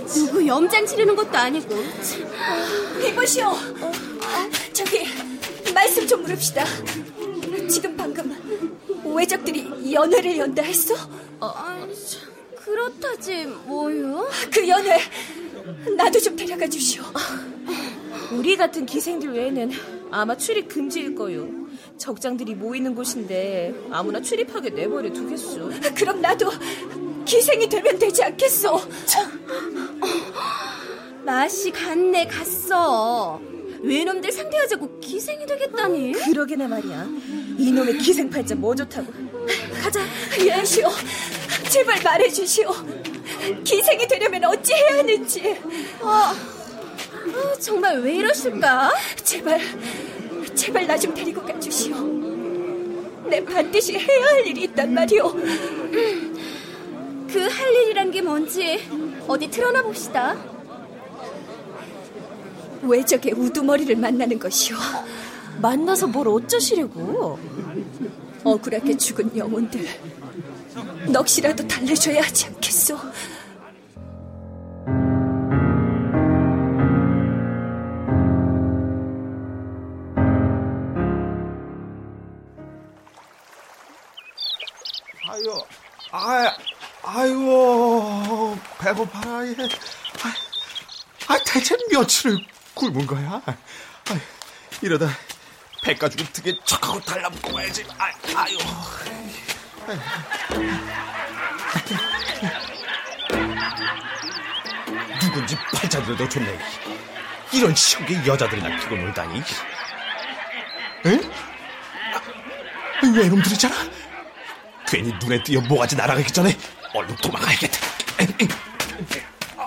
누구 0.07 0.47
염장 0.47 0.87
치르는 0.87 1.14
것도 1.17 1.37
아니고. 1.37 1.75
이보시오. 3.07 3.53
저기 4.73 5.07
말씀 5.75 6.07
좀 6.07 6.23
물읍시다. 6.23 6.64
지금 7.69 7.97
방금 7.97 8.37
외적들이 9.05 9.93
연회를 9.93 10.39
연다 10.39 10.62
했어? 10.62 10.95
어, 11.41 11.53
그렇다지 12.64 13.47
뭐요? 13.67 14.29
그 14.53 14.67
연회 14.69 15.01
나도 15.97 16.19
좀 16.21 16.37
데려가 16.37 16.67
주시오. 16.67 17.03
우리 18.33 18.57
같은 18.57 18.87
기생들 18.87 19.33
외에는 19.33 19.70
아마 20.11 20.37
출입 20.37 20.68
금지일 20.68 21.14
거요. 21.14 21.49
적장들이 21.99 22.55
모이는 22.55 22.95
곳인데 22.95 23.74
아무나 23.91 24.20
출입하게 24.20 24.70
내버려 24.70 25.12
두겠소. 25.12 25.70
그럼 25.97 26.20
나도 26.20 26.51
기생이 27.24 27.68
되면 27.68 27.99
되지 27.99 28.22
않겠소? 28.22 28.81
맛이 31.24 31.70
갔네 31.70 32.27
갔어. 32.27 33.41
외놈들 33.81 34.33
상대하자고 34.33 35.01
기생이 35.01 35.45
되겠다니. 35.47 36.12
그러게나 36.12 36.68
말이야. 36.68 37.09
이놈의 37.59 37.99
기생팔자 37.99 38.55
뭐 38.57 38.74
좋다고. 38.74 39.12
가자. 39.83 40.01
예시오. 40.41 40.89
제발 41.68 42.03
말해주시오. 42.03 42.70
기생이 43.64 44.07
되려면 44.09 44.45
어찌 44.45 44.72
해야 44.72 44.99
하는지. 44.99 45.57
어, 46.01 46.56
아, 47.37 47.55
정말 47.59 48.01
왜 48.01 48.14
이러실까? 48.16 48.93
제발, 49.22 49.61
제발 50.55 50.87
나 50.87 50.97
좀 50.99 51.12
데리고 51.14 51.43
가주시오. 51.43 51.97
내 53.28 53.45
반드시 53.45 53.99
해야 53.99 54.24
할 54.26 54.47
일이 54.47 54.62
있단 54.64 54.93
말이오. 54.95 55.32
그 55.32 55.43
할 57.49 57.74
일이란 57.74 58.11
게 58.11 58.22
뭔지 58.22 58.80
어디 59.28 59.49
드러나 59.51 59.82
봅시다. 59.82 60.37
외적의 62.82 63.32
우두머리를 63.32 63.95
만나는 63.97 64.39
것이오. 64.39 64.76
만나서 65.61 66.07
뭘 66.07 66.28
어쩌시려고? 66.28 67.39
억울하게 68.45 68.97
죽은 68.97 69.37
영혼들 69.37 69.87
넋이라도 71.09 71.66
달래줘야 71.66 72.22
하지 72.22 72.47
않겠소? 72.47 72.97
아, 86.19 86.57
아이고, 87.03 88.59
배고파라, 88.79 89.47
얘. 89.49 89.53
아, 90.23 90.33
아, 91.29 91.39
대체 91.45 91.77
며칠을 91.93 92.39
굶은 92.73 93.07
거야? 93.07 93.43
아, 93.45 93.55
이러다 94.81 95.11
배 95.83 95.95
가지고 95.95 96.25
등에 96.33 96.59
척하고 96.64 96.99
달라붙고 97.01 97.53
말지. 97.53 97.85
아, 97.99 98.07
아유. 98.35 98.57
누군지 105.21 105.57
팔자들도 105.75 106.29
좋네. 106.31 106.59
이런 107.53 107.75
시국에 107.75 108.27
여자들이나 108.27 108.75
피고 108.81 108.97
놀다니. 108.97 109.41
에? 111.05 111.21
아, 112.14 112.23
외놈들이잖아. 113.14 114.06
괜히 114.89 115.12
눈에 115.20 115.43
띄어 115.43 115.61
모가지 115.62 115.97
날아가기 115.97 116.32
전에 116.32 116.57
얼른 116.95 117.16
도망가야겠다. 117.16 117.78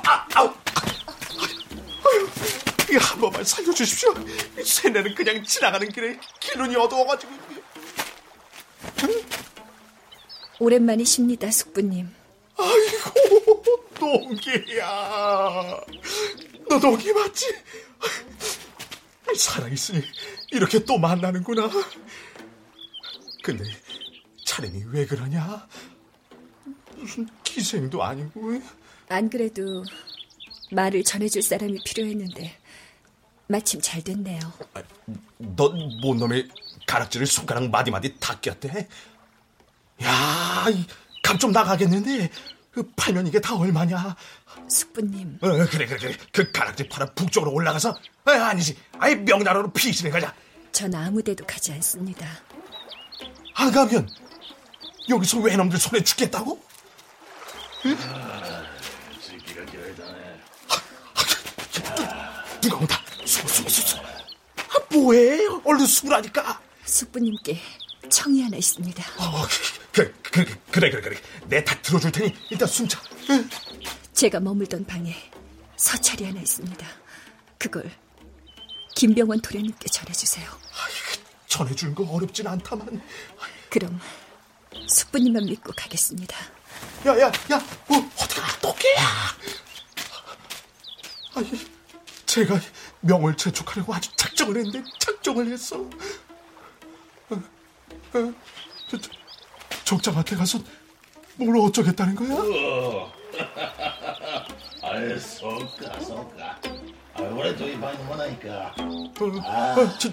아, 0.05 0.25
아우. 0.33 0.53
한 2.99 3.21
번만 3.21 3.43
살려주십시오. 3.43 4.13
새내는 4.63 5.13
그냥 5.13 5.43
지나가는 5.43 5.87
길에 5.91 6.19
기운이 6.39 6.75
어두워가지고. 6.75 7.31
오랜만이십니다, 10.59 11.51
숙부님. 11.51 12.13
아이고, 12.57 13.63
동기야. 13.93 15.79
너 16.67 16.79
동기 16.79 17.13
맞지? 17.13 17.55
살아있으니 19.37 20.03
이렇게 20.51 20.83
또 20.83 20.97
만나는구나. 20.97 21.69
근데 23.43 23.63
차림이 24.59 24.83
왜 24.89 25.05
그러냐? 25.05 25.65
무슨 26.97 27.27
기생도 27.43 28.03
아니고. 28.03 28.61
안 29.07 29.29
그래도 29.29 29.83
말을 30.71 31.03
전해줄 31.03 31.41
사람이 31.41 31.79
필요했는데 31.85 32.57
마침 33.47 33.79
잘 33.81 34.03
됐네요. 34.03 34.39
너뭔 35.37 36.17
놈의 36.17 36.49
가락지를 36.85 37.25
손가락 37.25 37.69
마디마디 37.69 38.15
다 38.19 38.37
꼈대? 38.41 38.87
야, 40.03 40.65
감 41.23 41.37
좀 41.39 41.51
나가겠는데. 41.51 42.29
그 42.71 42.83
팔면 42.95 43.27
이게 43.27 43.39
다 43.41 43.55
얼마냐? 43.55 44.15
숙부님. 44.69 45.39
어, 45.41 45.47
그래, 45.67 45.85
그래, 45.87 45.97
그래. 45.97 46.17
그 46.31 46.51
가락지 46.51 46.87
팔아 46.87 47.13
북쪽으로 47.13 47.51
올라가서, 47.51 47.89
어, 47.89 48.31
아니지. 48.31 48.77
아예 48.99 49.15
명나라로 49.15 49.71
피신해 49.71 50.11
가자. 50.11 50.33
전 50.71 50.93
아무데도 50.93 51.45
가지 51.47 51.71
않습니다. 51.73 52.27
안 53.55 53.71
가면 53.71 54.07
여기서 55.09 55.39
외놈들 55.39 55.79
손에 55.79 56.03
죽겠다고? 56.03 56.61
응? 57.85 57.97
누가 62.61 62.77
온다. 62.77 63.01
숨어, 63.25 63.47
숨어, 63.47 63.69
숨어. 63.69 64.01
아, 64.03 64.93
뭐해? 64.93 65.39
얼른 65.63 65.85
숨으라니까. 65.85 66.61
숙부님께 66.85 67.59
청이 68.09 68.41
하나 68.43 68.57
있습니다. 68.57 69.03
어, 69.17 69.45
그래, 69.91 70.11
그래, 70.23 70.45
그래, 70.71 70.89
그래, 70.91 71.01
그래. 71.01 71.17
내 71.47 71.63
다 71.63 71.79
들어줄 71.81 72.11
테니 72.11 72.35
일단 72.49 72.67
숨자. 72.67 72.99
응? 73.29 73.49
제가 74.13 74.39
머물던 74.39 74.85
방에 74.85 75.15
서찰이 75.77 76.25
하나 76.25 76.39
있습니다. 76.41 76.85
그걸 77.57 77.89
김병원 78.95 79.41
도련님께 79.41 79.87
전해주세요. 79.93 80.49
전해주는 81.47 81.95
거 81.95 82.03
어렵진 82.11 82.47
않다만. 82.47 83.01
그럼 83.69 83.99
숙부님만 84.89 85.45
믿고 85.45 85.71
가겠습니다. 85.75 86.35
야, 87.05 87.19
야, 87.19 87.27
야, 87.51 87.57
어, 87.87 87.95
어디가 87.95 88.59
똑개야? 88.61 89.01
아니, 91.35 91.51
제가 92.25 92.59
명을 93.01 93.37
재촉하려고 93.37 93.93
아주 93.93 94.09
작정을 94.15 94.57
했는데 94.57 94.83
작정을 94.99 95.47
했어. 95.51 95.77
어, 97.29 97.35
어, 97.35 98.33
저, 98.87 98.97
저, 98.97 99.09
족장한테 99.85 100.35
가서 100.35 100.59
뭘 101.35 101.57
어쩌겠다는 101.57 102.15
거야? 102.15 102.33
어. 102.33 103.13
아유, 104.83 105.19
쏠까, 105.19 105.99
쏠 105.99 106.78
까. 107.19 107.25
아, 107.25 107.29
올해 107.33 107.55
저기 107.55 107.75
많이 107.75 107.97
못하니까. 108.03 108.73
아, 108.77 108.81
어, 108.81 109.97
저, 109.99 110.09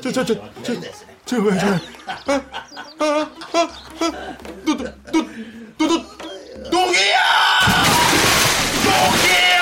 저, 0.00 0.10
저, 0.12 0.24
저, 0.24 0.24
저, 0.24 0.34
저, 1.26 1.36
왜, 1.38 1.58
저, 1.58 1.66
아, 2.06 2.18
아, 2.26 2.40
아, 2.98 3.28
아, 3.52 4.36
너, 4.64 4.74
너, 4.74 4.84
너, 4.84 5.22
너, 5.78 5.86
너, 5.86 6.70
농이야! 6.70 7.18
농이 8.84 9.59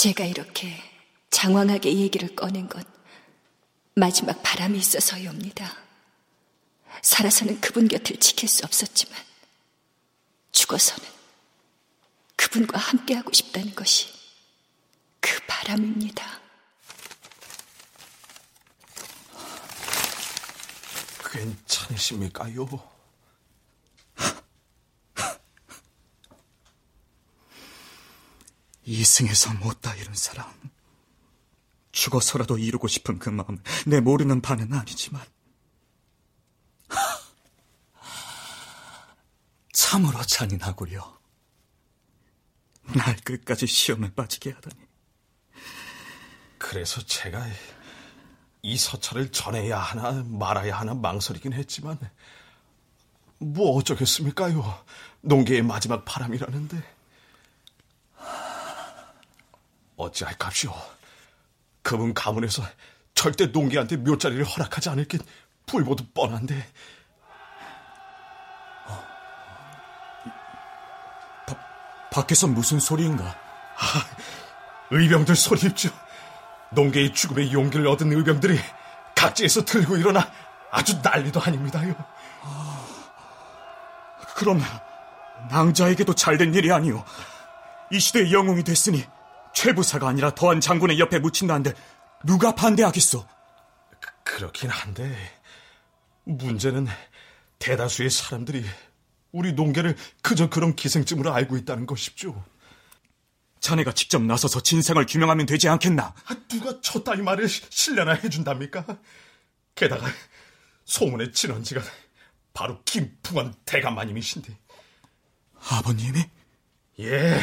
제가 0.00 0.24
이렇게 0.24 0.82
장황하게 1.28 1.94
얘기를 1.94 2.34
꺼낸 2.34 2.70
건 2.70 2.82
마지막 3.94 4.42
바람이 4.42 4.78
있어서이옵니다. 4.78 5.76
살아서는 7.02 7.60
그분 7.60 7.86
곁을 7.86 8.16
지킬 8.16 8.48
수 8.48 8.64
없었지만 8.64 9.14
죽어서는 10.52 11.06
그분과 12.36 12.78
함께하고 12.78 13.30
싶다는 13.34 13.74
것이 13.74 14.08
그 15.20 15.38
바람입니다. 15.46 16.40
괜찮으십니까요? 21.30 22.99
이승에서 28.84 29.54
못다 29.54 29.94
이룬 29.94 30.14
사랑. 30.14 30.52
죽어서라도 31.92 32.58
이루고 32.58 32.88
싶은 32.88 33.18
그 33.18 33.30
마음을 33.30 33.60
내 33.86 34.00
모르는 34.00 34.40
바는 34.40 34.72
아니지만. 34.72 35.22
참으로 39.72 40.22
잔인하구려. 40.22 41.20
날 42.94 43.16
끝까지 43.16 43.66
시험에 43.66 44.12
빠지게 44.14 44.52
하다니. 44.52 44.76
그래서 46.58 47.04
제가 47.04 47.44
이 48.62 48.76
서찰을 48.76 49.32
전해야 49.32 49.78
하나 49.78 50.22
말아야 50.26 50.78
하나 50.78 50.94
망설이긴 50.94 51.52
했지만 51.52 51.98
뭐 53.38 53.76
어쩌겠습니까요? 53.76 54.84
농계의 55.22 55.62
마지막 55.62 56.04
바람이라는데 56.04 56.99
어찌할 60.00 60.36
값이오. 60.38 60.72
그분 61.82 62.14
가문에서 62.14 62.62
절대 63.14 63.46
농계한테 63.46 63.96
묘자리를 63.96 64.44
허락하지 64.44 64.88
않을 64.90 65.04
게 65.06 65.18
불보듯 65.66 66.14
뻔한데 66.14 66.66
밖에서 72.10 72.46
무슨 72.46 72.80
소리인가? 72.80 73.24
아, 73.24 74.06
의병들 74.90 75.36
소리입죠. 75.36 75.90
농계의 76.72 77.14
죽음의 77.14 77.52
용기를 77.52 77.86
얻은 77.86 78.12
의병들이 78.12 78.58
각지에서 79.14 79.64
들고 79.64 79.96
일어나 79.96 80.28
아주 80.70 81.00
난리도 81.02 81.40
아닙니다요. 81.40 81.94
그럼 84.36 84.60
낭자에게도 85.50 86.14
잘된 86.14 86.54
일이 86.54 86.72
아니오. 86.72 87.04
이 87.92 88.00
시대의 88.00 88.32
영웅이 88.32 88.64
됐으니 88.64 89.04
최부사가 89.60 90.08
아니라 90.08 90.34
더한 90.34 90.58
장군의 90.58 90.98
옆에 90.98 91.18
묻힌다는데 91.18 91.74
누가 92.24 92.54
반대하겠소? 92.54 93.26
그렇긴 94.24 94.70
한데 94.70 95.14
문제는 96.24 96.86
대다수의 97.58 98.08
사람들이 98.08 98.64
우리 99.32 99.52
농계를 99.52 99.96
그저 100.22 100.48
그런 100.48 100.74
기생쯤으로 100.74 101.34
알고 101.34 101.58
있다는 101.58 101.84
것이죠. 101.84 102.42
자네가 103.60 103.92
직접 103.92 104.22
나서서 104.22 104.62
진상을 104.62 105.04
규명하면 105.04 105.44
되지 105.44 105.68
않겠나? 105.68 106.14
아, 106.24 106.36
누가 106.48 106.80
저 106.80 107.04
따위 107.04 107.20
말을 107.20 107.46
신뢰나 107.46 108.12
해준답니까? 108.14 108.86
게다가 109.74 110.06
소문의 110.86 111.32
진원지가 111.32 111.82
바로 112.54 112.80
김풍원 112.84 113.54
대감마님이신데. 113.66 114.56
아버님이? 115.68 116.24
예. 117.00 117.40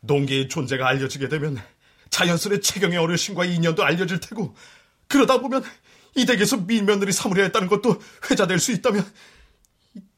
농계의 0.00 0.48
존재가 0.48 0.86
알려지게 0.86 1.28
되면 1.28 1.62
자연스레 2.10 2.60
최경의 2.60 2.98
어르신과의 2.98 3.54
인연도 3.54 3.84
알려질 3.84 4.20
테고 4.20 4.54
그러다 5.06 5.40
보면 5.40 5.64
이 6.16 6.26
댁에서 6.26 6.56
밀며느리 6.56 7.12
사무려 7.12 7.42
했다는 7.44 7.68
것도 7.68 8.00
회자될 8.30 8.58
수 8.58 8.72
있다면 8.72 9.10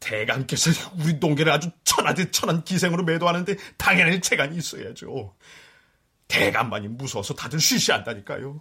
대감께서 0.01 0.71
우리 0.99 1.15
농계를 1.15 1.53
아주 1.53 1.71
천하듯 1.85 2.33
천한 2.33 2.65
기생으로 2.65 3.05
매도하는데 3.05 3.57
당연히 3.77 4.21
재간이 4.21 4.57
있어야죠. 4.57 5.35
대감만이 6.29 6.89
무서워서 6.89 7.35
다들 7.35 7.61
쉬쉬한다니까요. 7.61 8.61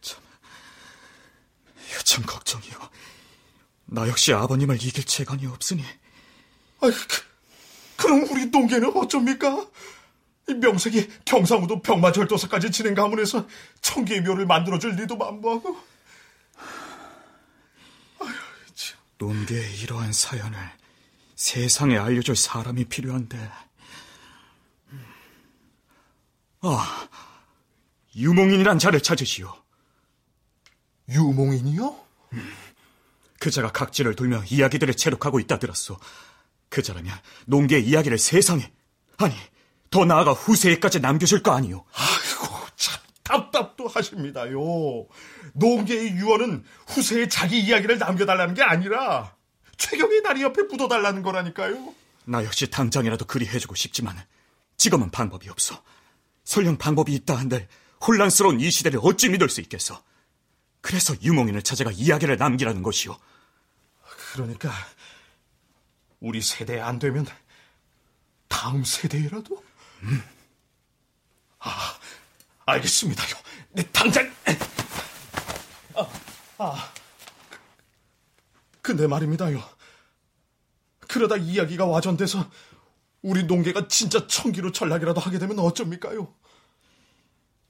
참, 0.00 0.22
참 2.04 2.26
걱정이요. 2.26 2.74
나 3.86 4.08
역시 4.08 4.32
아버님을 4.32 4.76
이길 4.76 5.04
재간이 5.04 5.46
없으니. 5.46 5.82
아이, 6.80 6.90
그, 6.90 7.22
그럼 7.96 8.26
우리 8.30 8.46
농계는 8.46 8.96
어쩝니까? 8.96 9.66
명색이 10.46 11.08
경상우도 11.24 11.80
병마절도사까지 11.80 12.70
진행 12.70 12.94
가문에서 12.94 13.46
청계의 13.80 14.22
묘를 14.22 14.46
만들어줄 14.46 14.96
리도 14.96 15.16
만무하고. 15.16 15.76
논계의 19.18 19.80
이러한 19.80 20.12
사연을 20.12 20.58
세상에 21.36 21.96
알려줄 21.96 22.36
사람이 22.36 22.84
필요한데. 22.86 23.50
아, 26.62 27.08
유몽인이란 28.16 28.78
자를 28.78 29.00
찾으시오. 29.02 29.54
유몽인이요? 31.08 32.04
그 33.38 33.50
자가 33.50 33.72
각지를 33.72 34.14
돌며 34.14 34.42
이야기들을 34.48 34.94
체록하고 34.94 35.40
있다 35.40 35.58
들었소. 35.58 35.98
그 36.74 36.82
자라면 36.82 37.16
농계의 37.46 37.86
이야기를 37.86 38.18
세상에, 38.18 38.72
아니, 39.18 39.32
더 39.90 40.04
나아가 40.04 40.32
후세에까지 40.32 40.98
남겨줄 40.98 41.40
거 41.40 41.52
아니오. 41.52 41.84
아이고, 41.94 42.66
참 42.74 43.00
답답도 43.22 43.86
하십니다요. 43.86 44.58
농계의 45.52 46.16
유언은 46.16 46.64
후세에 46.88 47.28
자기 47.28 47.60
이야기를 47.60 47.98
남겨달라는 47.98 48.54
게 48.54 48.62
아니라 48.64 49.36
최경의 49.76 50.24
다리 50.24 50.42
옆에 50.42 50.62
묻어달라는 50.62 51.22
거라니까요. 51.22 51.94
나 52.24 52.42
역시 52.42 52.68
당장이라도 52.68 53.26
그리 53.26 53.46
해주고 53.46 53.76
싶지만 53.76 54.16
지금은 54.76 55.10
방법이 55.10 55.48
없어. 55.50 55.80
설령 56.42 56.76
방법이 56.76 57.12
있다 57.14 57.36
한들 57.36 57.68
혼란스러운 58.04 58.60
이 58.60 58.68
시대를 58.68 58.98
어찌 59.00 59.28
믿을 59.28 59.48
수 59.48 59.60
있겠어. 59.60 60.02
그래서 60.80 61.14
유몽인을 61.22 61.62
찾아가 61.62 61.92
이야기를 61.92 62.36
남기라는 62.36 62.82
것이오. 62.82 63.16
그러니까 64.32 64.72
우리 66.24 66.40
세대에 66.40 66.80
안 66.80 66.98
되면 66.98 67.26
다음 68.48 68.82
세대라도? 68.82 69.62
음. 70.04 70.22
아, 71.58 71.98
알겠습니다요. 72.64 73.36
네, 73.72 73.82
당장. 73.92 74.32
아, 75.94 76.08
아. 76.56 76.92
근데 78.80 79.06
말입니다요. 79.06 79.62
그러다 81.00 81.36
이야기가 81.36 81.84
와전돼서 81.84 82.50
우리 83.20 83.44
농계가 83.44 83.86
진짜 83.88 84.26
청기로 84.26 84.72
전락이라도 84.72 85.20
하게 85.20 85.38
되면 85.38 85.58
어쩝니까요? 85.58 86.34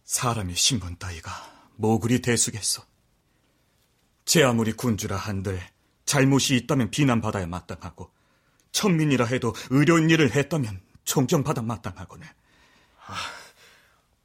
사람의 0.05 0.55
신분 0.55 0.97
따위가 0.99 1.33
뭐 1.75 1.99
그리 1.99 2.23
대수겠어. 2.23 2.87
제 4.25 4.45
아무리 4.45 4.73
군주라 4.73 5.17
한들 5.17 5.61
잘못이 6.05 6.55
있다면 6.55 6.93
비난받아야 6.93 7.49
마땅하고 7.49 8.15
천민이라 8.75 9.27
해도 9.27 9.55
의료인 9.71 10.11
일을 10.11 10.35
했다면 10.35 10.83
존경받아 11.05 11.63
마땅하거늘. 11.63 12.27
아, 13.07 13.15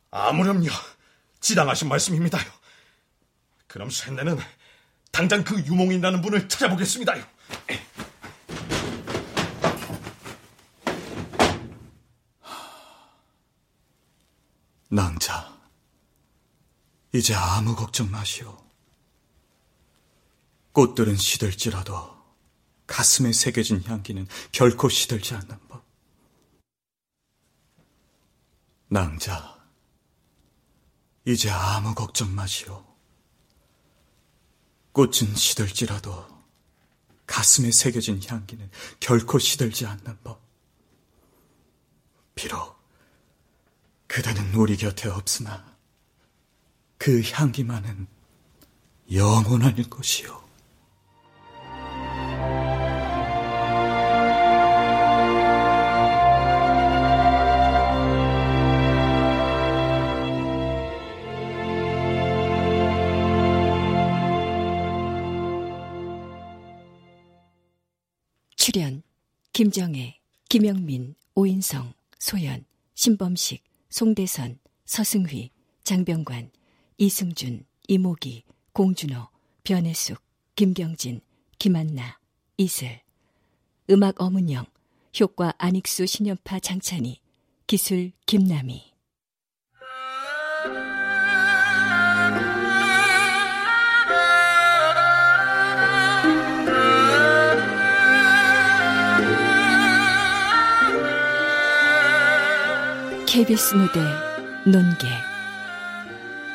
아무렴요. 0.09 0.71
지당하신 1.39 1.87
말씀입니다요. 1.87 2.51
그럼 3.67 3.89
쇤내는 3.89 4.37
당장 5.11 5.43
그 5.43 5.59
유몽이라는 5.59 6.21
분을 6.21 6.49
찾아보겠습니다요. 6.49 7.23
낭자, 14.91 15.55
이제 17.13 17.35
아무 17.35 17.75
걱정 17.75 18.09
마시오. 18.09 18.57
꽃들은 20.71 21.15
시들지라도 21.15 22.18
가슴에 22.89 23.31
새겨진 23.31 23.83
향기는 23.83 24.27
결코 24.51 24.89
시들지 24.89 25.35
않는 25.35 25.59
법. 25.67 25.85
낭자, 28.87 29.63
이제 31.23 31.51
아무 31.51 31.93
걱정 31.93 32.33
마시오. 32.33 32.83
꽃은 34.91 35.35
시들지라도 35.35 36.27
가슴에 37.27 37.69
새겨진 37.71 38.21
향기는 38.27 38.69
결코 38.99 39.37
시들지 39.37 39.85
않는 39.85 40.17
법. 40.23 40.41
비록 42.33 42.75
그대는 44.07 44.55
우리 44.55 44.75
곁에 44.75 45.09
없으나 45.09 45.77
그 46.97 47.21
향기만은 47.21 48.07
영원할 49.11 49.75
것이오. 49.83 50.48
김정혜, 69.59 70.17
김영민, 70.47 71.15
오인성, 71.35 71.91
소연, 72.17 72.63
신범식, 72.95 73.61
송대선, 73.89 74.57
서승휘, 74.85 75.51
장병관, 75.83 76.49
이승준, 76.97 77.65
이모기, 77.89 78.45
공준호, 78.71 79.27
변혜숙, 79.65 80.23
김경진, 80.55 81.19
김한나, 81.57 82.19
이슬. 82.55 83.01
음악 83.89 84.21
어문영 84.21 84.65
효과 85.19 85.53
안익수 85.57 86.05
신연파 86.05 86.61
장찬희 86.61 87.19
기술 87.67 88.13
김남희 88.27 88.88
KBS 103.31 103.75
무대 103.75 103.99
논계 104.65 105.07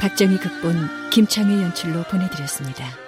박정희 0.01 0.39
극본 0.39 1.09
김창회 1.11 1.63
연출로 1.63 2.03
보내드렸습니다. 2.03 3.04